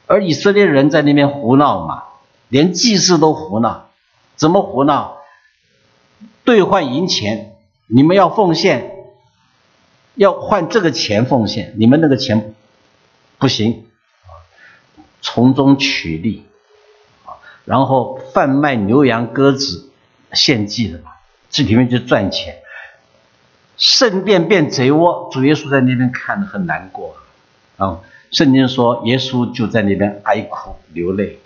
[0.08, 2.04] 而以色列人在那边胡闹嘛，
[2.50, 3.90] 连祭祀都胡闹，
[4.36, 5.18] 怎么胡闹？
[6.44, 7.56] 兑换银钱，
[7.88, 8.92] 你们要奉献，
[10.16, 12.54] 要换这个钱奉献，你们那个钱
[13.38, 13.86] 不行，
[15.22, 16.46] 从中取利，
[17.66, 19.90] 然后贩卖牛羊鸽子
[20.34, 21.12] 献祭的嘛，
[21.50, 22.58] 这里面就赚钱。
[23.78, 27.16] 圣殿变贼窝，主耶稣在那边看得很难过，
[27.78, 28.02] 啊。
[28.32, 31.40] 圣经说，耶稣就在那边哀哭流泪。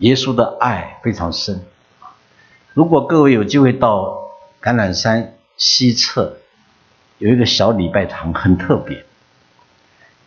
[0.00, 1.64] 耶稣的爱非常深。
[2.74, 6.36] 如果各位有机会到橄榄山西侧，
[7.18, 9.04] 有一个小礼拜堂，很特别。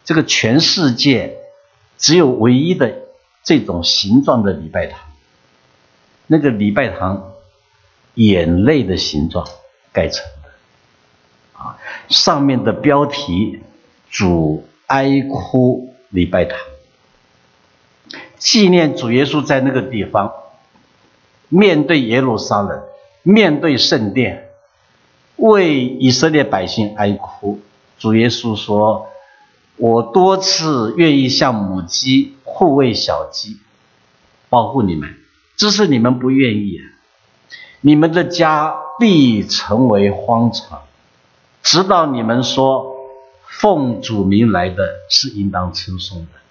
[0.04, 1.38] 这个全世界
[1.98, 2.94] 只有唯一的
[3.44, 5.00] 这种形状的礼拜堂，
[6.28, 7.34] 那个礼拜堂
[8.16, 9.48] 眼泪的形状
[9.92, 13.62] 盖成的，啊，上面的标题
[14.12, 16.60] “主哀哭礼拜堂”，
[18.44, 20.34] 纪念主耶稣在那个地方
[21.48, 22.84] 面对耶路撒冷，
[23.24, 24.50] 面对圣殿，
[25.38, 27.62] 为以色列百姓哀哭。
[27.98, 29.08] 主耶稣说。
[29.76, 33.58] 我多次愿意像母鸡护卫小鸡，
[34.48, 35.16] 保护你们，
[35.58, 36.80] 只是你们不愿意。
[37.82, 40.84] 你们的家必成为荒场，
[41.64, 42.96] 直到你们说
[43.48, 46.43] 奉主名来的是应当称颂的。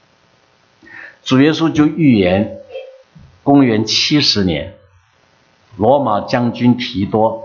[1.24, 2.58] 主耶稣就预言，
[3.42, 4.74] 公元七十年，
[5.76, 7.44] 罗马将军提多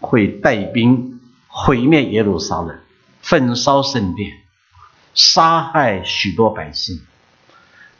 [0.00, 2.78] 会带兵毁灭耶路撒冷，
[3.20, 4.32] 焚烧圣殿。
[5.14, 7.00] 杀害许多百姓，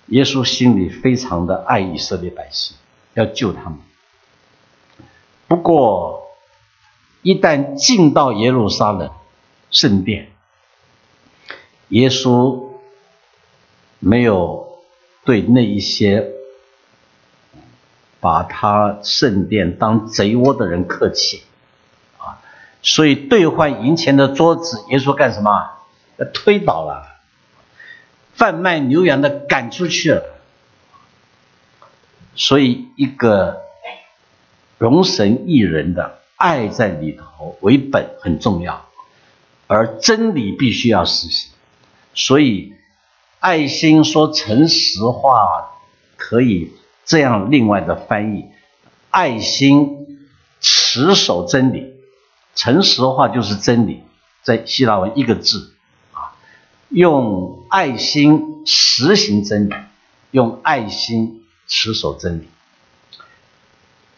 [0.06, 2.74] 耶稣心里非常的爱以色列百姓，
[3.12, 3.78] 要救他们。
[5.46, 6.22] 不过，
[7.20, 9.10] 一旦进到耶路撒冷
[9.70, 10.32] 圣殿，
[11.88, 12.70] 耶稣
[13.98, 14.71] 没有
[15.24, 16.30] 对那一些
[18.20, 21.42] 把他圣殿当贼窝的人客气
[22.18, 22.42] 啊，
[22.82, 25.50] 所以兑换银钱的桌子，耶稣干什么？
[26.32, 27.06] 推倒了，
[28.34, 30.22] 贩卖牛羊的赶出去了，
[32.36, 33.62] 所以一个
[34.78, 38.86] 容神一人的爱在里头为本很重要，
[39.66, 41.52] 而真理必须要实行。
[42.14, 42.74] 所以
[43.42, 45.72] 爱心说诚实话
[46.16, 46.72] 可以
[47.04, 48.44] 这样另外的翻译：
[49.10, 50.06] 爱心
[50.60, 51.92] 持守真理，
[52.54, 54.04] 诚实话就是真理，
[54.44, 55.74] 在希腊文一个字
[56.12, 56.38] 啊。
[56.88, 59.74] 用爱心实行真理，
[60.30, 62.48] 用爱心持守真理。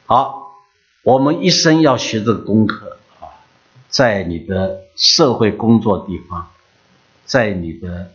[0.04, 0.52] 好，
[1.02, 3.40] 我们一生要学这个功课啊，
[3.88, 6.50] 在你的社会工作地方，
[7.24, 8.12] 在你的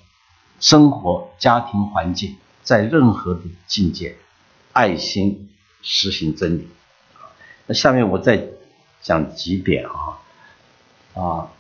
[0.59, 4.17] 生活家庭环境，在任何的境界，
[4.73, 5.49] 爱心
[5.81, 6.67] 实行真理。
[7.65, 8.47] 那下面我再
[9.01, 10.19] 讲几点啊
[11.13, 11.51] 啊，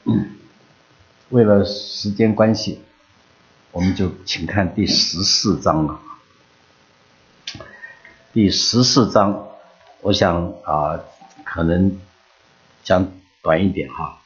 [1.29, 2.81] 为了时间关系。
[3.71, 5.99] 我们就请看第十四章了。
[8.33, 9.47] 第十四章，
[10.01, 10.99] 我想啊，
[11.45, 11.99] 可能
[12.83, 13.11] 讲
[13.43, 14.21] 短一点哈。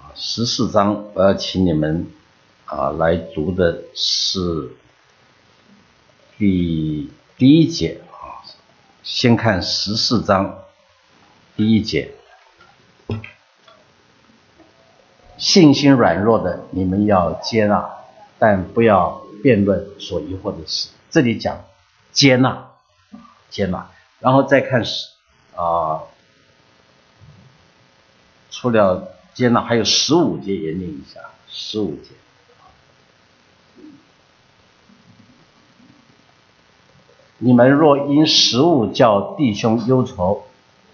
[0.00, 2.10] 啊，十四章我要请你们
[2.68, 4.70] 啊来读的是
[6.36, 8.44] 第第一节啊。
[9.02, 10.64] 先看十四章
[11.56, 12.14] 第一节，
[15.36, 17.96] 信心软弱的，你们要接纳。
[18.40, 20.90] 但不要辩论所疑惑的事。
[21.10, 21.64] 这里讲
[22.12, 22.68] 接纳，
[23.50, 25.08] 接纳，然后再看是
[25.56, 26.02] 啊，
[28.48, 31.20] 除了接纳，还有十五节研究一下。
[31.48, 32.10] 十五节，
[37.38, 40.42] 你们若因食物叫弟兄忧愁，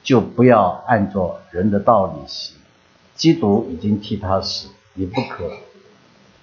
[0.02, 2.56] 就不要按照人的道理行。
[3.14, 5.50] 基督已经替他死，你不可。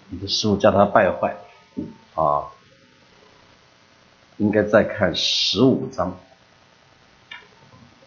[0.10, 1.36] 你的食物叫他败坏，
[2.16, 2.48] 啊，
[4.38, 6.18] 应该再看十五章，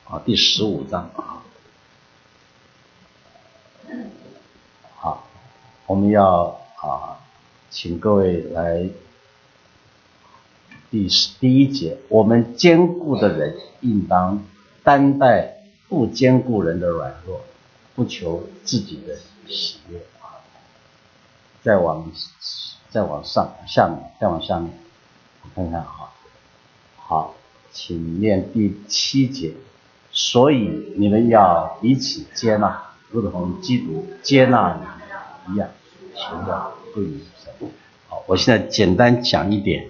[0.04, 1.40] 啊，第十五章啊，
[4.96, 5.26] 好，
[5.86, 7.16] 我们要啊，
[7.70, 8.86] 请各位来
[10.94, 14.44] 第十第一节，我们坚固的人应当
[14.84, 15.56] 担待
[15.88, 17.40] 不坚固人的软弱，
[17.96, 19.16] 不求自己的
[19.48, 20.38] 喜悦啊。
[21.64, 22.08] 再往，
[22.90, 24.70] 再往上，下面，再往下面，
[25.42, 26.14] 我看看啊。
[26.96, 27.34] 好，
[27.72, 29.52] 请念第七节。
[30.12, 32.80] 所以你们要彼此接纳，
[33.10, 34.78] 如同基督接纳
[35.48, 35.68] 你一样，
[36.14, 37.52] 求的归于神。
[38.06, 39.88] 好，我现在简单讲一点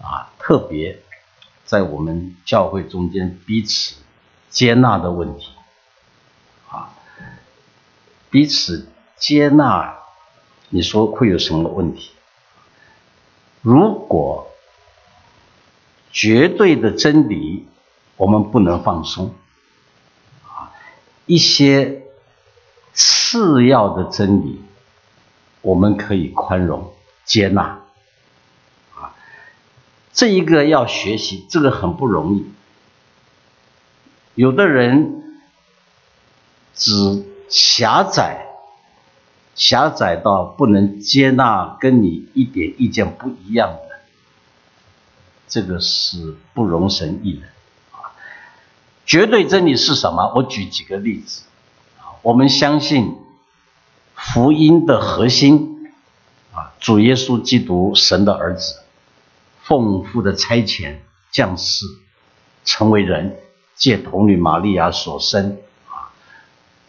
[0.00, 1.02] 啊，特别
[1.64, 3.96] 在我们教会中间彼此
[4.48, 5.48] 接纳的问题
[6.70, 6.94] 啊，
[8.30, 9.96] 彼此接纳。
[10.68, 12.12] 你说会有什么问题？
[13.60, 14.46] 如果
[16.12, 17.66] 绝对的真理，
[18.16, 19.34] 我们不能放松
[20.44, 20.70] 啊；
[21.26, 22.04] 一些
[22.92, 24.62] 次要的真理，
[25.62, 26.92] 我们可以宽容
[27.24, 27.85] 接纳。
[30.16, 32.46] 这一个要学习，这个很不容易。
[34.34, 35.38] 有的人
[36.74, 38.42] 只狭窄。
[39.54, 43.96] 狭窄到不能接纳跟你一点意见不一样的
[45.48, 47.46] 这个是不容神意的
[47.92, 48.12] 啊。
[49.06, 50.30] 绝对真理是什么？
[50.36, 51.44] 我举几个例子
[52.20, 53.16] 我们相信
[54.14, 55.90] 福音的核心
[56.52, 58.82] 啊，主耶稣基督神的儿子，
[59.66, 60.94] 奉父的差遣
[61.32, 61.84] 降世，
[62.64, 63.36] 成为人，
[63.74, 65.58] 借童女玛利亚所生
[65.88, 66.14] 啊，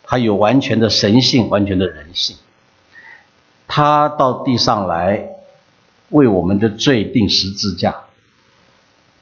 [0.03, 2.37] 他有完全的神性，完全的人性。
[3.67, 5.27] 他到地上来，
[6.09, 8.03] 为我们的罪定十字架，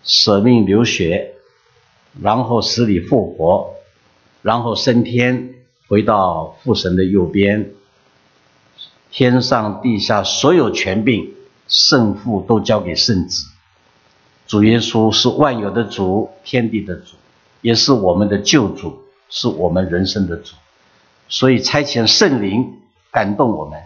[0.03, 1.35] 舍命流血，
[2.21, 3.73] 然后死里复活，
[4.41, 5.55] 然后升天，
[5.87, 7.71] 回到父神的右边。
[9.11, 11.33] 天上地下所有权柄，
[11.67, 13.47] 圣父都交给圣子。
[14.47, 17.15] 主耶稣是万有的主，天地的主，
[17.61, 18.99] 也是我们的救主，
[19.29, 20.53] 是我们人生的主。
[21.27, 23.81] 所以差遣圣灵感动我们。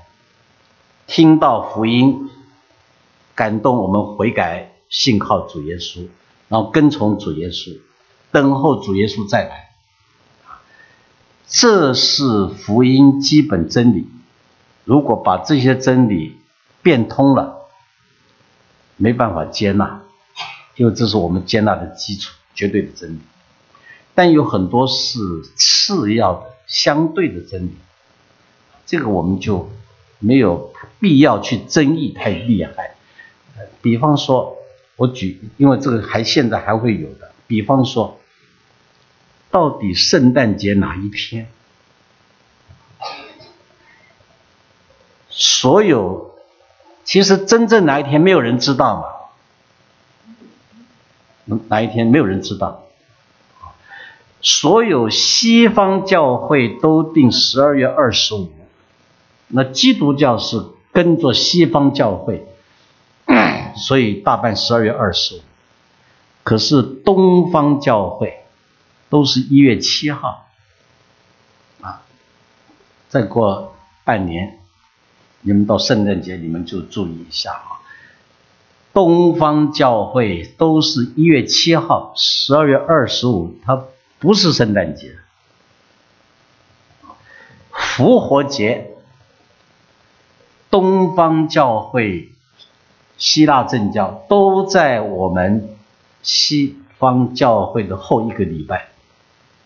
[1.08, 2.30] 听到福音，
[3.34, 6.08] 感动我们悔改，信靠主耶稣，
[6.50, 7.80] 然后跟从主耶稣，
[8.32, 9.70] 等候主耶稣再来。
[11.48, 14.08] 这是福音基本真理。
[14.84, 16.38] 如果把这些真理
[16.84, 17.59] 变通了，
[19.00, 20.04] 没办法接纳，
[20.76, 23.20] 因为这是我们接纳的基础，绝对的真理。
[24.14, 25.18] 但有很多是
[25.56, 27.72] 次要的、相对的真理，
[28.86, 29.68] 这个我们就。
[30.22, 32.98] 没有必要去争议太厉害，
[33.82, 34.58] 比方说，
[34.98, 38.20] 我举，因为这个还现在还会有的，比方说，
[39.50, 41.50] 到底圣诞节哪一天？
[45.30, 46.36] 所有，
[47.10, 49.02] 其实真正哪一天没有人知道
[51.48, 51.58] 嘛？
[51.68, 52.84] 哪一天没有人知道？
[54.44, 58.52] 所有西方教会都定十二月二十五。
[59.48, 62.46] 那基督教是跟着西方教会，
[63.76, 65.40] 所以大半十二月二十五。
[66.44, 68.44] 可是东方教会
[69.10, 70.46] 都是一月七号，
[71.82, 72.04] 啊，
[73.10, 74.59] 再过半年，
[75.42, 77.80] 你们到圣诞节你们就注意一下啊。
[78.92, 83.86] 东方教会都是一月七号，十二月二十五，它
[84.20, 85.16] 不是圣诞节，
[87.72, 88.92] 复活节。
[90.72, 92.32] 东方教会、
[93.18, 95.70] 希腊正教都在我们
[96.22, 98.90] 西方教会的后一个礼拜，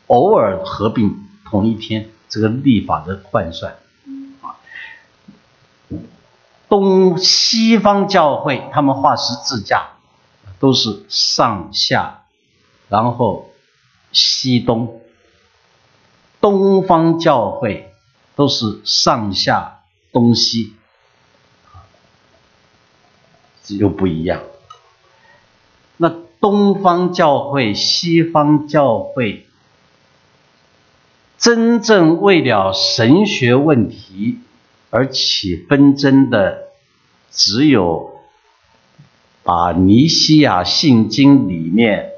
[0.08, 3.76] 偶尔合并同一天，这个历法的换算。
[6.74, 9.90] 东西方教会他们画十字架
[10.60, 12.24] 都是上下，
[12.90, 13.52] 然后
[14.12, 14.88] 西东；
[16.42, 17.94] 东方教会
[18.36, 20.74] 都是上下东西。
[23.68, 24.42] 又不一样。
[25.98, 26.12] 那
[26.42, 29.46] 东方教会、西方教会，
[31.38, 34.40] 真正为了神学问题
[34.94, 36.68] 而起纷争的，
[37.32, 38.14] 只有
[39.42, 42.12] 把尼西亚信经里面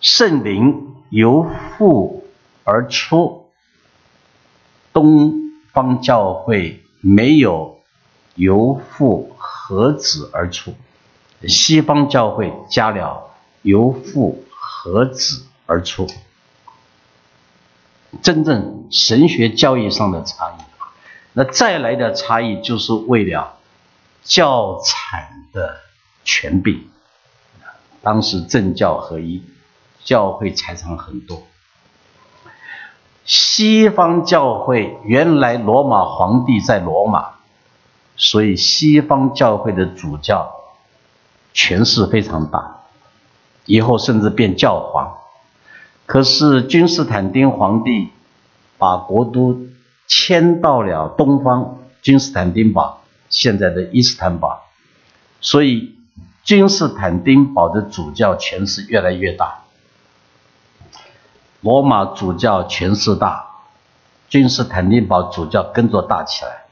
[0.00, 1.46] 圣灵由
[1.78, 2.26] 父
[2.64, 3.46] 而出，
[4.92, 7.78] 东方教会没有
[8.34, 9.30] 由父。
[9.66, 10.74] 合子而出，
[11.48, 13.30] 西方教会加了
[13.62, 16.06] 由父合子而出，
[18.20, 20.63] 真正神学教义上的差异。
[21.34, 23.56] 那再来的差异，就是为了
[24.22, 25.76] 教产的
[26.24, 26.88] 权柄。
[28.02, 29.42] 当时政教合一，
[30.02, 31.42] 教会财产很多。
[33.26, 37.34] 西方教会原来罗马皇帝在罗马。
[38.16, 40.54] 所以，西方教会的主教
[41.52, 42.82] 权势非常大，
[43.64, 45.18] 以后甚至变教皇。
[46.06, 48.10] 可是，君士坦丁皇帝
[48.78, 49.66] 把国都
[50.06, 54.62] 迁到了东方，君士坦丁堡，现在的伊斯坦堡。
[55.40, 55.94] 所以，
[56.42, 59.60] 君士坦丁堡的主教权势越来越大。
[61.60, 63.46] 罗马主教权势大，
[64.28, 66.64] 君士坦丁堡主教跟着大起来。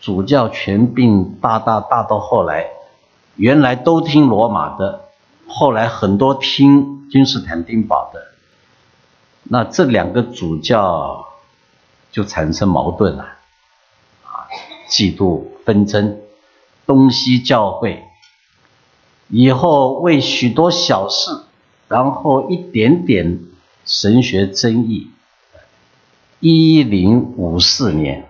[0.00, 2.66] 主教权并大大大到后来，
[3.36, 5.08] 原来都听罗马的，
[5.48, 8.20] 后来很多听君士坦丁堡的，
[9.44, 11.28] 那这两个主教
[12.12, 13.24] 就产生矛盾了，
[14.22, 14.46] 啊，
[14.88, 16.20] 嫉妒纷争，
[16.86, 18.04] 东西教会
[19.28, 21.30] 以后为许多小事，
[21.88, 23.40] 然后一点点
[23.84, 25.10] 神学争议，
[26.38, 28.28] 一零五四年。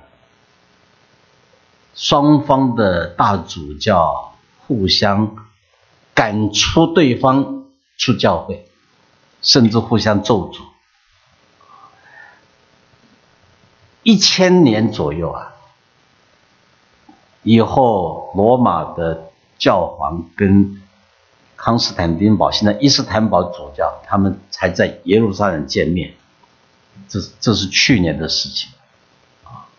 [1.94, 4.32] 双方的大主教
[4.66, 5.36] 互相
[6.14, 7.64] 赶出对方
[7.98, 8.66] 出教会，
[9.42, 10.71] 甚至互相咒诅。
[14.02, 15.52] 一千年左右啊，
[17.42, 20.82] 以后罗马的教皇跟
[21.56, 26.14] 康斯坦丁堡（现在伊斯坦堡主教）他们才在耶路撒冷见面，
[27.08, 28.70] 这这是去年的事情
[29.44, 29.70] 啊。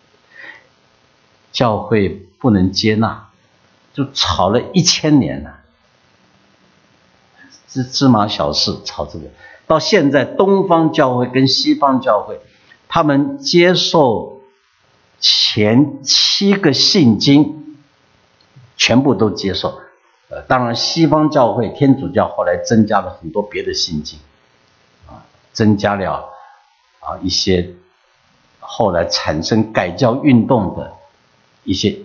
[1.52, 3.28] 教会不能接纳，
[3.94, 5.60] 就吵了一千年了，
[7.68, 9.26] 芝芝麻小事吵这个，
[9.68, 12.40] 到现在东方教会跟西方教会。
[12.94, 14.44] 他们接受
[15.20, 17.76] 前七个信经，
[18.78, 19.82] 全部都接受。
[20.30, 24.20] 呃，当然，西方教会天主教后来增加了很多别的信经，
[25.08, 26.30] 啊，增加了
[27.00, 27.74] 啊一些
[28.60, 30.94] 后来产生改教运动的
[31.64, 31.98] 一些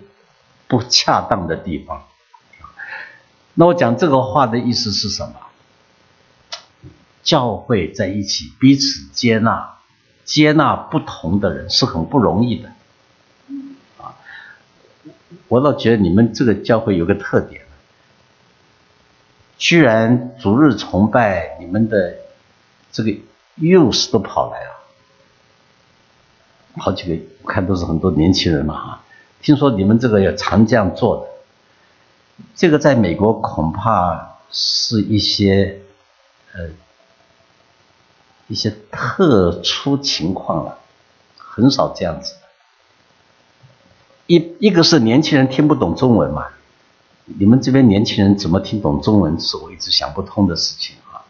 [0.67, 2.01] 不恰当的地方。
[3.53, 5.35] 那我讲这个话的意思是什么？
[7.21, 9.75] 教会在一起，彼此接纳。
[10.29, 12.69] 接纳不同的人是很不容易的，
[13.97, 14.13] 啊，
[15.47, 17.63] 我倒觉得你们这个教会有个特点，
[19.57, 22.13] 居然逐日崇拜，你们的
[22.91, 23.11] 这个
[23.55, 24.69] 幼师都跑来了，
[26.77, 29.03] 好几个，我看都是很多年轻人嘛，哈，
[29.41, 35.81] 听说你们这个要常这样做的，这个在美国恐怕是一些，
[36.53, 36.69] 呃。
[38.49, 40.79] 一些特殊情况了，
[41.37, 42.39] 很少这样子的。
[44.25, 46.47] 一一个是年轻人听不懂中文嘛，
[47.25, 51.21] 你们这边年轻人怎么听懂中文，是我一直想不通的事情啊。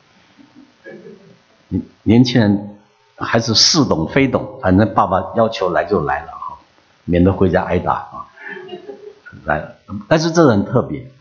[1.67, 2.77] 年年轻人
[3.17, 6.57] 还是似懂非懂，反正爸爸要求来就来了哈，
[7.03, 8.31] 免得回家挨打啊。
[9.43, 9.75] 来了，
[10.07, 11.11] 但是这个很特别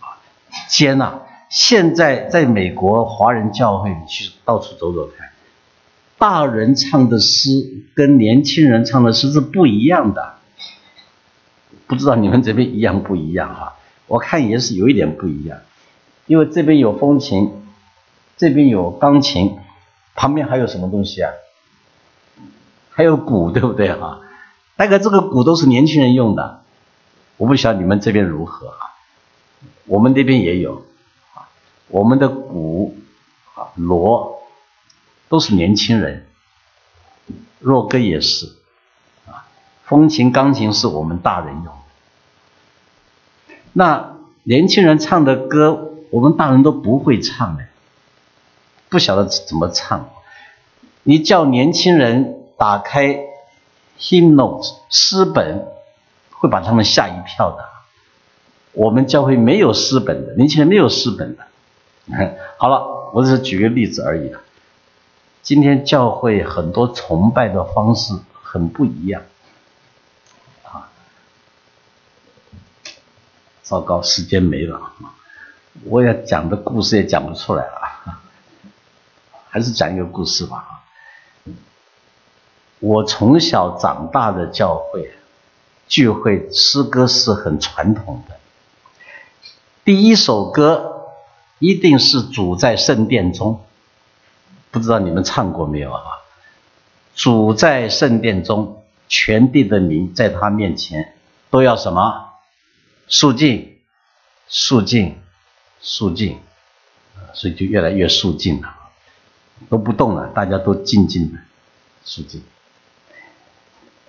[0.00, 0.20] 啊，
[0.68, 1.18] 接纳。
[1.48, 5.30] 现在在美国华人教会，你去到处走走看，
[6.18, 7.50] 大人唱的诗
[7.94, 10.34] 跟年轻人唱的诗是不一样的，
[11.86, 13.76] 不知道你们这边一样不一样哈？
[14.08, 15.60] 我看也是有一点不一样，
[16.26, 17.52] 因为这边有风琴，
[18.36, 19.56] 这边有钢琴，
[20.16, 21.30] 旁边还有什么东西啊？
[22.90, 24.20] 还有鼓，对不对哈？
[24.76, 26.62] 大概这个鼓都是年轻人用的，
[27.36, 28.98] 我不晓得你们这边如何啊？
[29.86, 30.84] 我们那边也有。
[31.88, 32.96] 我们的鼓
[33.54, 34.42] 啊、锣
[35.28, 36.26] 都是年轻人，
[37.58, 38.46] 若歌也是
[39.26, 39.46] 啊，
[39.84, 41.74] 风琴、钢琴是我们大人用。
[43.72, 47.64] 那年轻人唱的歌，我们大人都不会唱的，
[48.88, 50.10] 不晓得怎么唱。
[51.02, 53.20] 你叫年轻人打开
[53.98, 55.66] hymnals 诗本，
[56.30, 57.64] 会把他们吓一跳的。
[58.72, 61.46] 我们教会没有诗本的，年轻人没有诗本的。
[62.56, 64.32] 好了，我只是举个例子而已。
[65.42, 69.22] 今天教会很多崇拜的方式很不一样，
[70.64, 70.88] 啊，
[73.62, 74.80] 糟糕，时间没了！
[75.84, 78.18] 我要讲的故事也讲不出来了，
[79.48, 80.82] 还是讲一个故事吧。
[82.80, 85.12] 我从小长大的教会
[85.88, 88.36] 聚会诗歌是很传统的，
[89.84, 90.95] 第一首歌。
[91.58, 93.64] 一定是主在圣殿中，
[94.70, 96.02] 不知道你们唱过没有啊？
[97.14, 101.14] 主在圣殿中，全地的民在他面前
[101.48, 102.34] 都要什么？
[103.08, 103.78] 肃静，
[104.48, 105.16] 肃静，
[105.80, 106.38] 肃静，
[107.32, 108.76] 所以就越来越肃静了，
[109.70, 111.38] 都不动了，大家都静静的，
[112.04, 112.42] 肃静。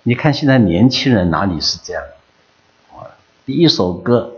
[0.02, 2.02] 你看现在年轻人哪里是这样？
[3.46, 4.34] 第一首歌，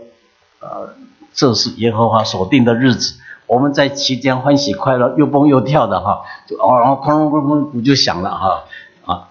[0.61, 0.95] 呃。
[1.33, 8.63] 这是耶和华所定的日子，我们在期间欢喜快乐，又蹦又跳的哈，就哦，然后砰砰砰砰鼓就响了哈，
[9.05, 9.29] 啊，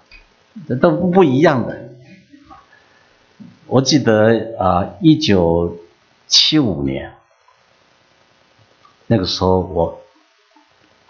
[0.67, 1.91] 这都不一样的。
[3.67, 5.77] 我记得啊，一九
[6.27, 7.13] 七五年
[9.07, 10.01] 那个时候，我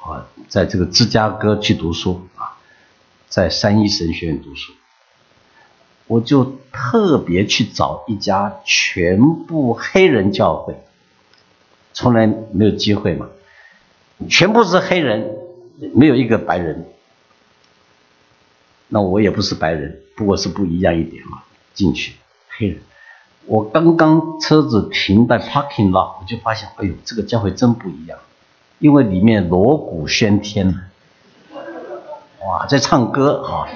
[0.03, 2.59] 啊在这个芝加哥去读书啊，
[3.28, 4.72] 在三一神学院读书。
[6.11, 10.74] 我就特别去找一家全部黑人教会，
[11.92, 13.28] 从来没有机会嘛，
[14.28, 15.36] 全部是黑人，
[15.94, 16.84] 没有一个白人。
[18.88, 21.44] 那我也不是白人，不过是不一样一点嘛。
[21.74, 22.14] 进去
[22.48, 22.80] 黑人，
[23.46, 28.18] 我刚刚车子停在 parking lot，我就发现，哎呦，这个教会真不一样，
[28.80, 30.74] 因为里面锣鼓喧天，
[32.44, 33.68] 哇，在唱歌啊。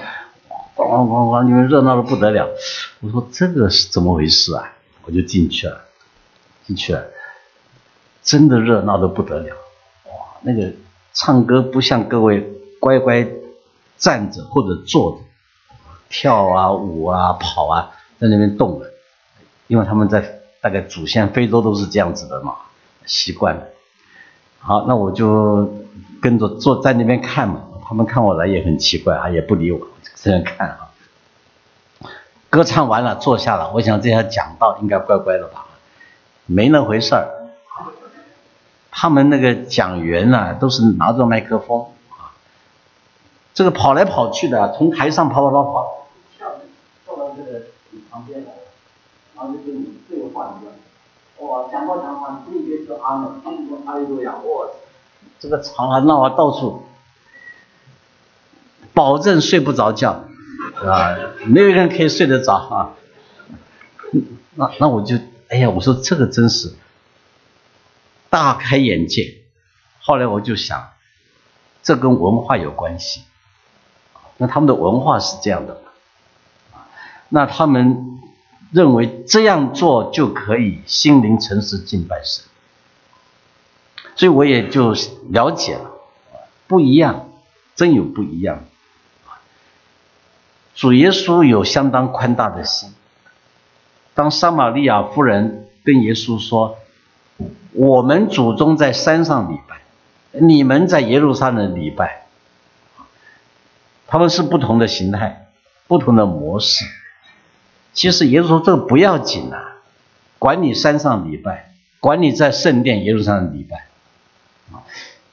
[0.75, 1.43] 咣咣咣咣！
[1.45, 2.49] 你们热闹的不得了。
[3.01, 4.73] 我说这个是怎么回事啊？
[5.03, 5.81] 我就进去了，
[6.65, 7.05] 进去了。
[8.23, 9.55] 真的热闹的不得了，
[10.05, 10.11] 哇，
[10.41, 10.73] 那个
[11.13, 12.41] 唱歌不像各位
[12.79, 13.27] 乖乖
[13.97, 15.17] 站着或者坐着，
[16.09, 18.91] 跳啊舞啊跑啊，在那边动的，
[19.67, 22.55] 因为他们在大概祖先非洲都是这样子的嘛，
[23.05, 23.63] 习惯了。
[24.57, 25.71] 好，那我就
[26.19, 30.91] 跟着坐在那边看嘛，他们看我来也很奇怪啊，也不理我，这样看啊。
[32.49, 35.65] 歌唱完了，坐下了，我想这下讲道应该乖乖的吧，
[36.45, 37.27] 没那回事儿。
[38.91, 42.31] 他们那个讲员呢，都是拿着麦克风啊，
[43.53, 46.07] 这个跑来跑去的，从台上跑跑跑跑，
[46.37, 48.51] 跳到这个你旁边来，
[49.35, 50.73] 然后就跟你对话一样。
[51.39, 54.67] 哇，讲话讲话，特别是阿门，他们说阿利路亚，哇，
[55.41, 56.83] 这个吵啊闹啊，到处，
[58.95, 60.25] 保证睡不着觉，
[60.83, 61.15] 啊，
[61.45, 62.93] 没有人可以睡得着啊。
[64.55, 65.17] 那那我就，
[65.49, 66.73] 哎呀，我说这个真是。
[68.27, 69.43] 大开眼界，
[70.01, 70.89] 后来我就想，
[71.81, 73.21] 这跟文化有关系。
[74.35, 75.79] 那他们的文化是这样的，
[77.29, 78.19] 那他们
[78.73, 82.43] 认为这样做就可以心灵诚实敬拜神，
[84.17, 84.93] 所以我也就
[85.29, 85.91] 了解了，
[86.67, 87.29] 不一样，
[87.73, 88.65] 真有不一样。
[90.75, 92.93] 主耶稣有相当宽大的心，
[94.13, 96.77] 当撒玛利亚夫人跟耶稣说。
[97.77, 99.81] 我们祖宗在山上礼拜，
[100.39, 102.23] 你们在耶路撒冷礼拜，
[104.07, 105.47] 他们是不同的形态，
[105.85, 106.85] 不同的模式。
[107.91, 109.75] 其实耶稣说这个不要紧啊，
[110.39, 113.87] 管你山上礼拜，管你在圣殿耶路撒冷礼拜，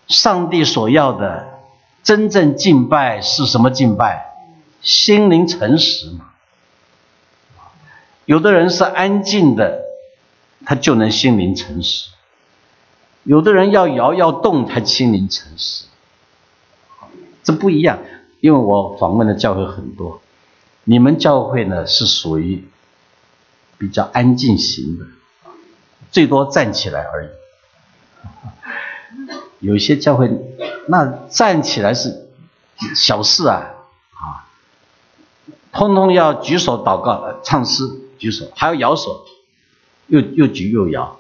[0.08, 1.46] 上帝所要的
[2.02, 4.31] 真正敬拜是什么敬拜？
[4.82, 6.30] 心灵诚实嘛。
[8.24, 9.82] 有的人是安静的，
[10.64, 12.10] 他就能心灵诚实。
[13.24, 15.86] 有的人要摇要动，他心灵诚实，
[17.42, 17.98] 这不一样。
[18.40, 20.20] 因为我访问的教会很多，
[20.82, 22.68] 你们教会呢是属于
[23.78, 25.06] 比较安静型的，
[26.10, 27.28] 最多站起来而已。
[29.60, 30.28] 有些教会
[30.88, 32.26] 那站起来是
[32.96, 33.70] 小事，啊，
[35.72, 37.84] 通通要举手祷告、唱诗、
[38.18, 39.24] 举手，还要摇手，
[40.06, 41.18] 又又举又摇。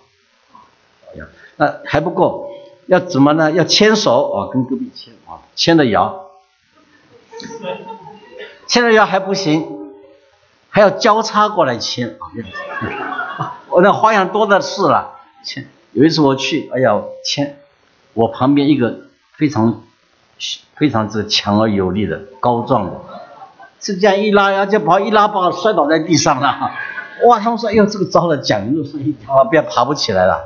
[1.56, 2.50] 那还不够，
[2.86, 3.52] 要怎么呢？
[3.52, 6.30] 要牵手啊，跟隔壁牵啊，牵着摇，
[8.66, 9.92] 牵着摇还不行，
[10.70, 12.16] 还要交叉过来牵
[13.38, 13.60] 啊！
[13.68, 15.20] 我那花样多的是了。
[15.44, 17.58] 牵有一次我去，哎呀，牵
[18.14, 19.82] 我旁边一个非常
[20.76, 23.00] 非常之强而有力的高壮的，
[23.82, 26.70] 是这样一拉呀，就跑一拉把我摔倒在地上了。
[27.26, 27.38] 哇！
[27.38, 30.44] 他们说，哎呦，这个糟了奖，又是一条，不要爬不起来了。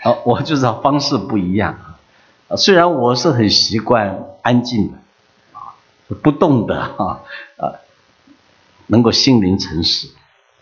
[0.00, 1.78] 好，我就是方式不一样
[2.48, 2.56] 啊。
[2.56, 4.98] 虽然我是很习惯安静的
[5.52, 5.74] 啊，
[6.22, 7.22] 不动的啊
[7.56, 7.74] 啊，
[8.86, 10.08] 能够心灵诚实。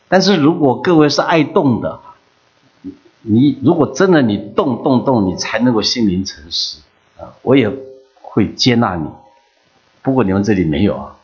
[0.09, 2.01] 但是如果各位是爱动的，
[3.23, 6.79] 你如果真的你动动动，你才能够心灵诚实
[7.19, 7.71] 啊，我也
[8.23, 9.09] 会接纳你。
[10.07, 11.17] 不过你们这里没有啊，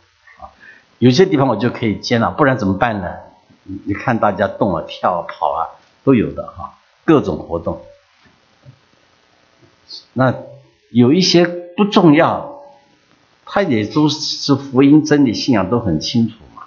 [0.99, 3.15] 有些地方我就可以接纳，不然怎么办呢？
[3.63, 5.71] 你看大家动啊、跳啊、跑啊
[6.03, 6.75] 都有的哈，
[7.05, 7.81] 各种活动。
[10.15, 10.35] 那
[10.91, 12.61] 有一些不重要，
[13.47, 16.65] 他也都是福音真理信仰都很清楚嘛，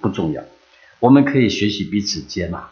[0.00, 0.42] 不重要。
[0.98, 2.70] 我们可以学习彼此接纳。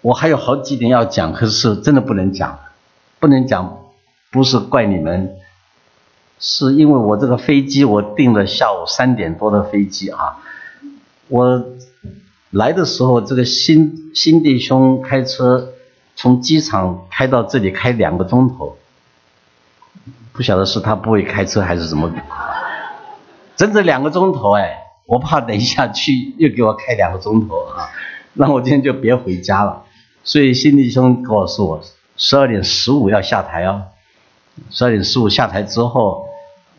[0.00, 2.60] 我还有好几点要讲，可是真的不能讲，
[3.20, 3.84] 不能讲，
[4.30, 5.36] 不是怪你们，
[6.38, 10.38] 是因为我这个飞机我订了下午三点多的飞机啊，
[11.28, 11.64] 我
[12.50, 15.72] 来的时候这个新新弟兄开车。
[16.18, 18.78] 从机场开到这里开两个钟头，
[20.32, 22.10] 不晓得是他不会开车还是怎么，
[23.54, 24.78] 整整两个钟头哎！
[25.04, 27.90] 我怕等一下去又给我开两个钟头啊，
[28.32, 29.84] 那我今天就别回家了。
[30.24, 31.82] 所以新弟兄告诉我，
[32.16, 33.82] 十二点十五要下台哦，
[34.70, 36.25] 十二点十五下台之后，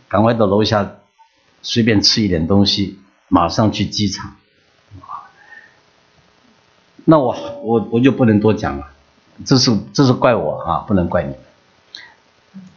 [0.08, 0.98] 赶快到楼下
[1.62, 4.36] 随便吃一点东西，马上去机场。
[7.06, 8.90] 那我我我就不能多讲了。
[9.46, 11.36] 这是这是怪我啊，不能怪你。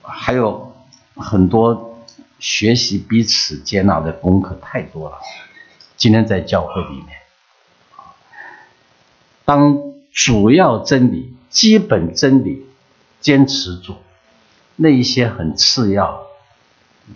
[0.02, 0.72] 还有
[1.16, 1.98] 很多
[2.38, 5.18] 学习彼此接纳的功课太多了。
[5.96, 7.18] 今天在教会里面，
[9.44, 9.78] 当
[10.12, 12.66] 主要真理、基本真理
[13.20, 13.96] 坚持住，
[14.76, 16.22] 那一些很次要，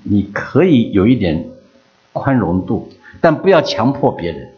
[0.03, 1.51] 你可以有一点
[2.13, 4.53] 宽容度，但不要强迫别人。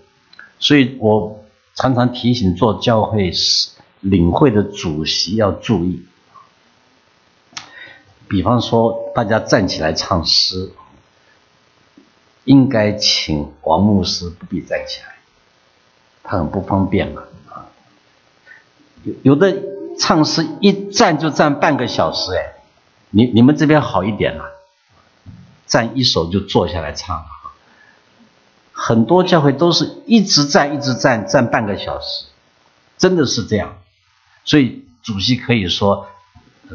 [0.59, 3.31] 所以我常常提醒做教会
[4.01, 6.07] 领会的主席要注意。
[8.29, 10.73] 比方说，大家站起来唱诗，
[12.45, 15.15] 应该请王牧师不必站起来，
[16.25, 17.71] 他很不方便嘛啊。
[19.05, 19.57] 有有的
[19.99, 22.55] 唱诗一站就站半个小时，哎，
[23.11, 24.56] 你你们这边好一点了，
[25.67, 27.27] 站一首就坐下来唱。
[28.73, 32.27] 很多教会都是一直站一直站站半个小时，
[32.99, 33.79] 真的是这样，
[34.45, 36.07] 所以主席可以说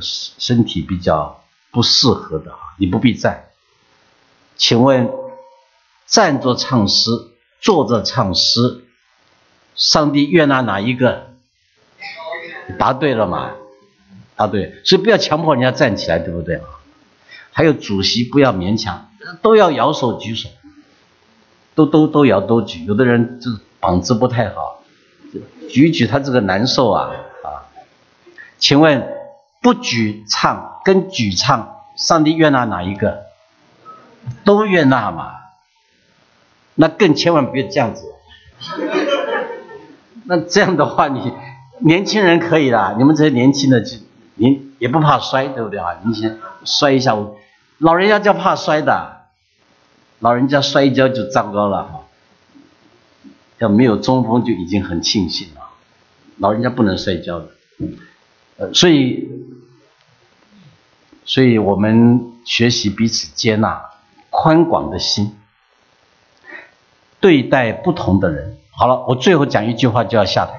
[0.02, 1.38] 身体比较。
[1.74, 3.46] 不适合的，你不必站。
[4.58, 5.10] 请问，
[6.06, 7.10] 站着唱诗，
[7.62, 8.84] 坐着唱诗，
[9.74, 11.30] 上帝悦纳哪一个？
[12.78, 13.52] 答对了嘛？
[14.36, 16.62] 答对，所以不要强迫人家站起来，对不对？
[17.52, 19.10] 还有主席不要勉强，
[19.42, 20.50] 都要摇手举手，
[21.76, 22.86] 都都都摇都举。
[22.86, 23.50] 有的人这
[23.80, 24.82] 膀子不太好，
[25.70, 27.12] 举举他这个难受啊
[27.44, 27.68] 啊！
[28.58, 29.08] 请问？
[29.64, 33.26] 不举唱跟举唱，上帝悦纳哪一个？
[34.44, 35.34] 都悦纳嘛。
[36.74, 38.06] 那更千万别这样子。
[40.26, 41.32] 那这样的话，你
[41.78, 43.98] 年轻人可以啦，你们这些年轻的就
[44.34, 46.00] 您也不怕摔，对不对啊？
[46.04, 47.38] 你先摔一下，我
[47.82, 49.26] 老人家就怕摔的，
[50.20, 52.06] 老人家摔跤就糟糕了。
[53.58, 55.62] 要没有中风就已经很庆幸了，
[56.38, 57.48] 老人家不能摔跤的。
[58.58, 59.30] 呃，所以。
[61.24, 63.86] 所以我们学习彼此接纳、
[64.32, 65.38] 宽广的心，
[67.22, 68.58] 对待不同的人。
[68.72, 70.54] 好了，我最后讲一句话就要下台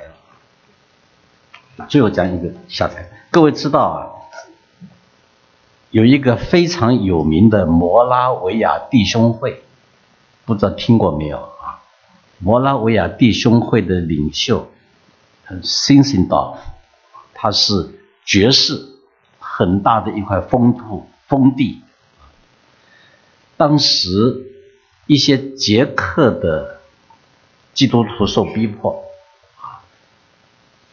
[1.76, 1.86] 了。
[1.88, 3.06] 最后讲一个下台。
[3.30, 4.06] 各位知道啊，
[5.92, 9.62] 有一个非常有名的摩拉维亚弟兄会，
[10.44, 11.78] 不知道听过没有啊？
[12.38, 14.68] 摩拉维亚弟兄会的领袖，
[15.62, 16.58] 辛辛道夫，
[17.32, 17.88] 他是
[18.24, 18.88] 爵士。
[19.54, 21.82] 很大的一块封土封地，
[23.58, 24.46] 当时
[25.06, 26.80] 一些捷克的
[27.74, 29.04] 基督徒受逼迫，
[29.60, 29.84] 啊，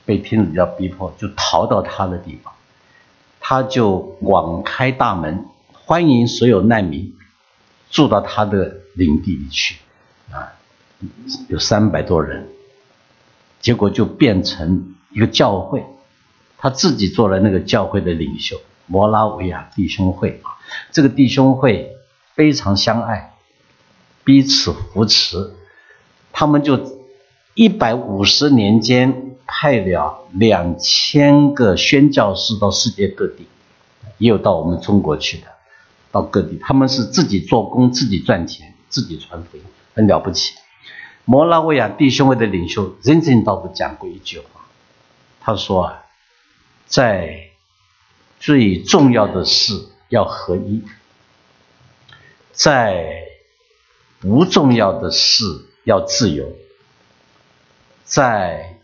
[0.05, 2.53] 被天主教逼迫，就逃到他的地方，
[3.39, 7.15] 他就广开大门，欢迎所有难民
[7.89, 9.77] 住到他的领地里去，
[10.31, 10.53] 啊，
[11.47, 12.47] 有三百多人，
[13.59, 15.83] 结果就变成一个教会。
[16.61, 20.41] 他自己做了那个教会的领袖，摩拉维亚弟兄会，
[20.91, 21.95] 这个弟兄会
[22.35, 23.33] 非常相爱，
[24.25, 25.53] 彼此扶持，
[26.33, 26.99] 他们就
[27.53, 33.47] 一百五十年间派了两千个宣教士到世界各地，
[34.19, 35.47] 也有到我们中国去的，
[36.11, 39.63] 到各地，他们是自己做工，自己赚钱，自己传福音，
[39.95, 40.53] 很了不起。
[41.25, 44.61] 摩拉维亚弟兄会的领袖认真道不讲过一句话，
[45.41, 46.03] 他说啊。
[46.89, 47.51] 在
[48.39, 50.81] 最重要的事要合一，
[52.51, 53.13] 在
[54.19, 55.43] 不重要的事
[55.83, 56.51] 要自由，
[58.03, 58.78] 在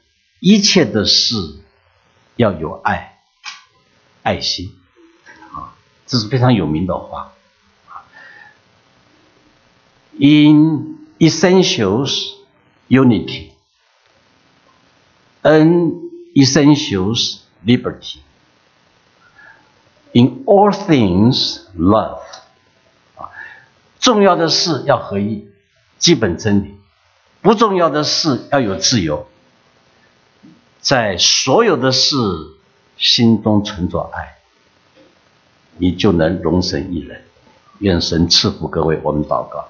[0.46, 1.36] 一切的事
[2.36, 3.18] 要有爱、
[4.22, 4.76] 爱心
[5.52, 5.74] 啊，
[6.06, 7.34] 这是非常有名的话。
[10.20, 12.36] In essentials,
[12.88, 13.54] unity.
[15.42, 17.40] In essentials.
[17.66, 18.20] Liberty.
[20.12, 22.22] In all things, love.
[23.16, 23.32] 啊，
[24.00, 25.50] 重要的事要合一，
[25.98, 26.76] 基本真理；
[27.42, 29.28] 不重要的事要有自由。
[30.86, 32.16] 在所有的事
[32.96, 34.38] 心中存着爱，
[35.80, 37.26] 你就能容神一人。
[37.80, 39.68] 愿神赐福各位，我们祷告。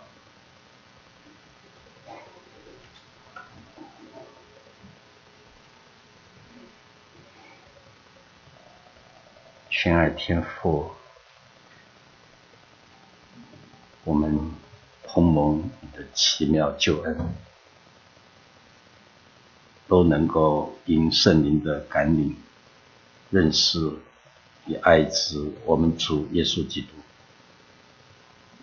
[9.72, 10.92] 亲爱天父，
[14.04, 14.52] 我们
[15.08, 17.18] 同盟的奇妙救恩，
[19.88, 22.36] 都能够因圣灵的感领，
[23.30, 23.92] 认识
[24.68, 26.88] 与爱子我们主耶稣基督，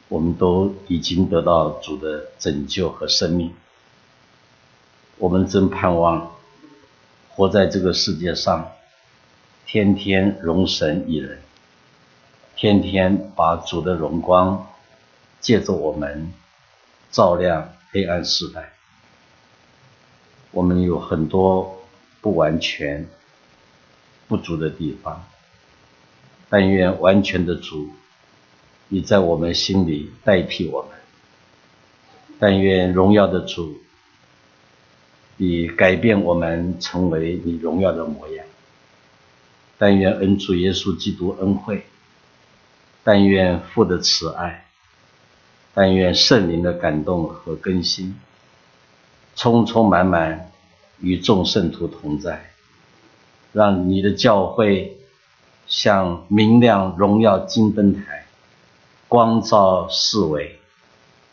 [0.09, 3.55] 我们都已经得到主的拯救和生命，
[5.19, 6.33] 我们真盼望
[7.31, 8.71] 活在这个世界上。
[9.65, 11.41] 天天容神一人，
[12.57, 14.67] 天天把主的荣光
[15.41, 16.31] 借着我们
[17.11, 18.73] 照亮黑暗时代。
[20.53, 21.83] 我们有很多
[22.21, 23.09] 不完全、
[24.29, 25.25] 不足的地方，
[26.49, 27.91] 但愿完全的主，
[28.89, 30.91] 你在我们心里代替我们；
[32.39, 33.81] 但愿荣耀的主，
[35.39, 38.45] 你改变我们，成为你荣耀的模样。
[39.79, 41.87] 但愿恩主耶稣基督恩惠，
[43.03, 44.67] 但愿父的慈爱，
[45.75, 48.15] 但愿圣灵的感动和更新，
[49.35, 50.51] 充充满满
[51.01, 52.51] 与众圣徒同在，
[53.53, 54.99] 让你的教会
[55.67, 58.27] 像明亮荣耀金灯台，
[59.09, 60.59] 光照四围，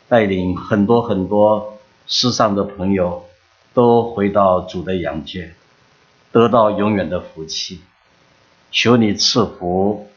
[0.08, 3.24] 带领很多很多世上的朋友
[3.72, 5.54] 都回到主的羊圈，
[6.32, 7.80] 得到永远的福气。
[8.72, 10.08] 求你赐福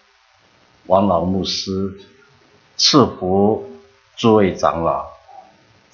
[0.86, 2.00] 王老牧师，
[2.76, 3.70] 赐福
[4.16, 5.13] 诸位长老，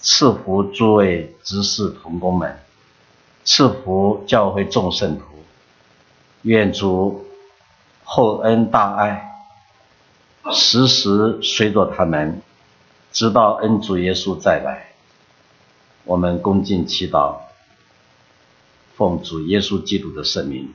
[0.02, 2.58] 赐福诸位执事同工们，
[3.44, 5.26] 赐福教会众圣徒。
[6.44, 7.26] 愿主
[8.06, 9.30] 厚恩大爱，
[10.54, 12.42] 时时随着他们，
[13.12, 14.94] 直到恩主耶稣再来。
[16.06, 17.36] 我们恭敬祈祷，
[18.96, 20.74] 奉主耶稣基督的圣名。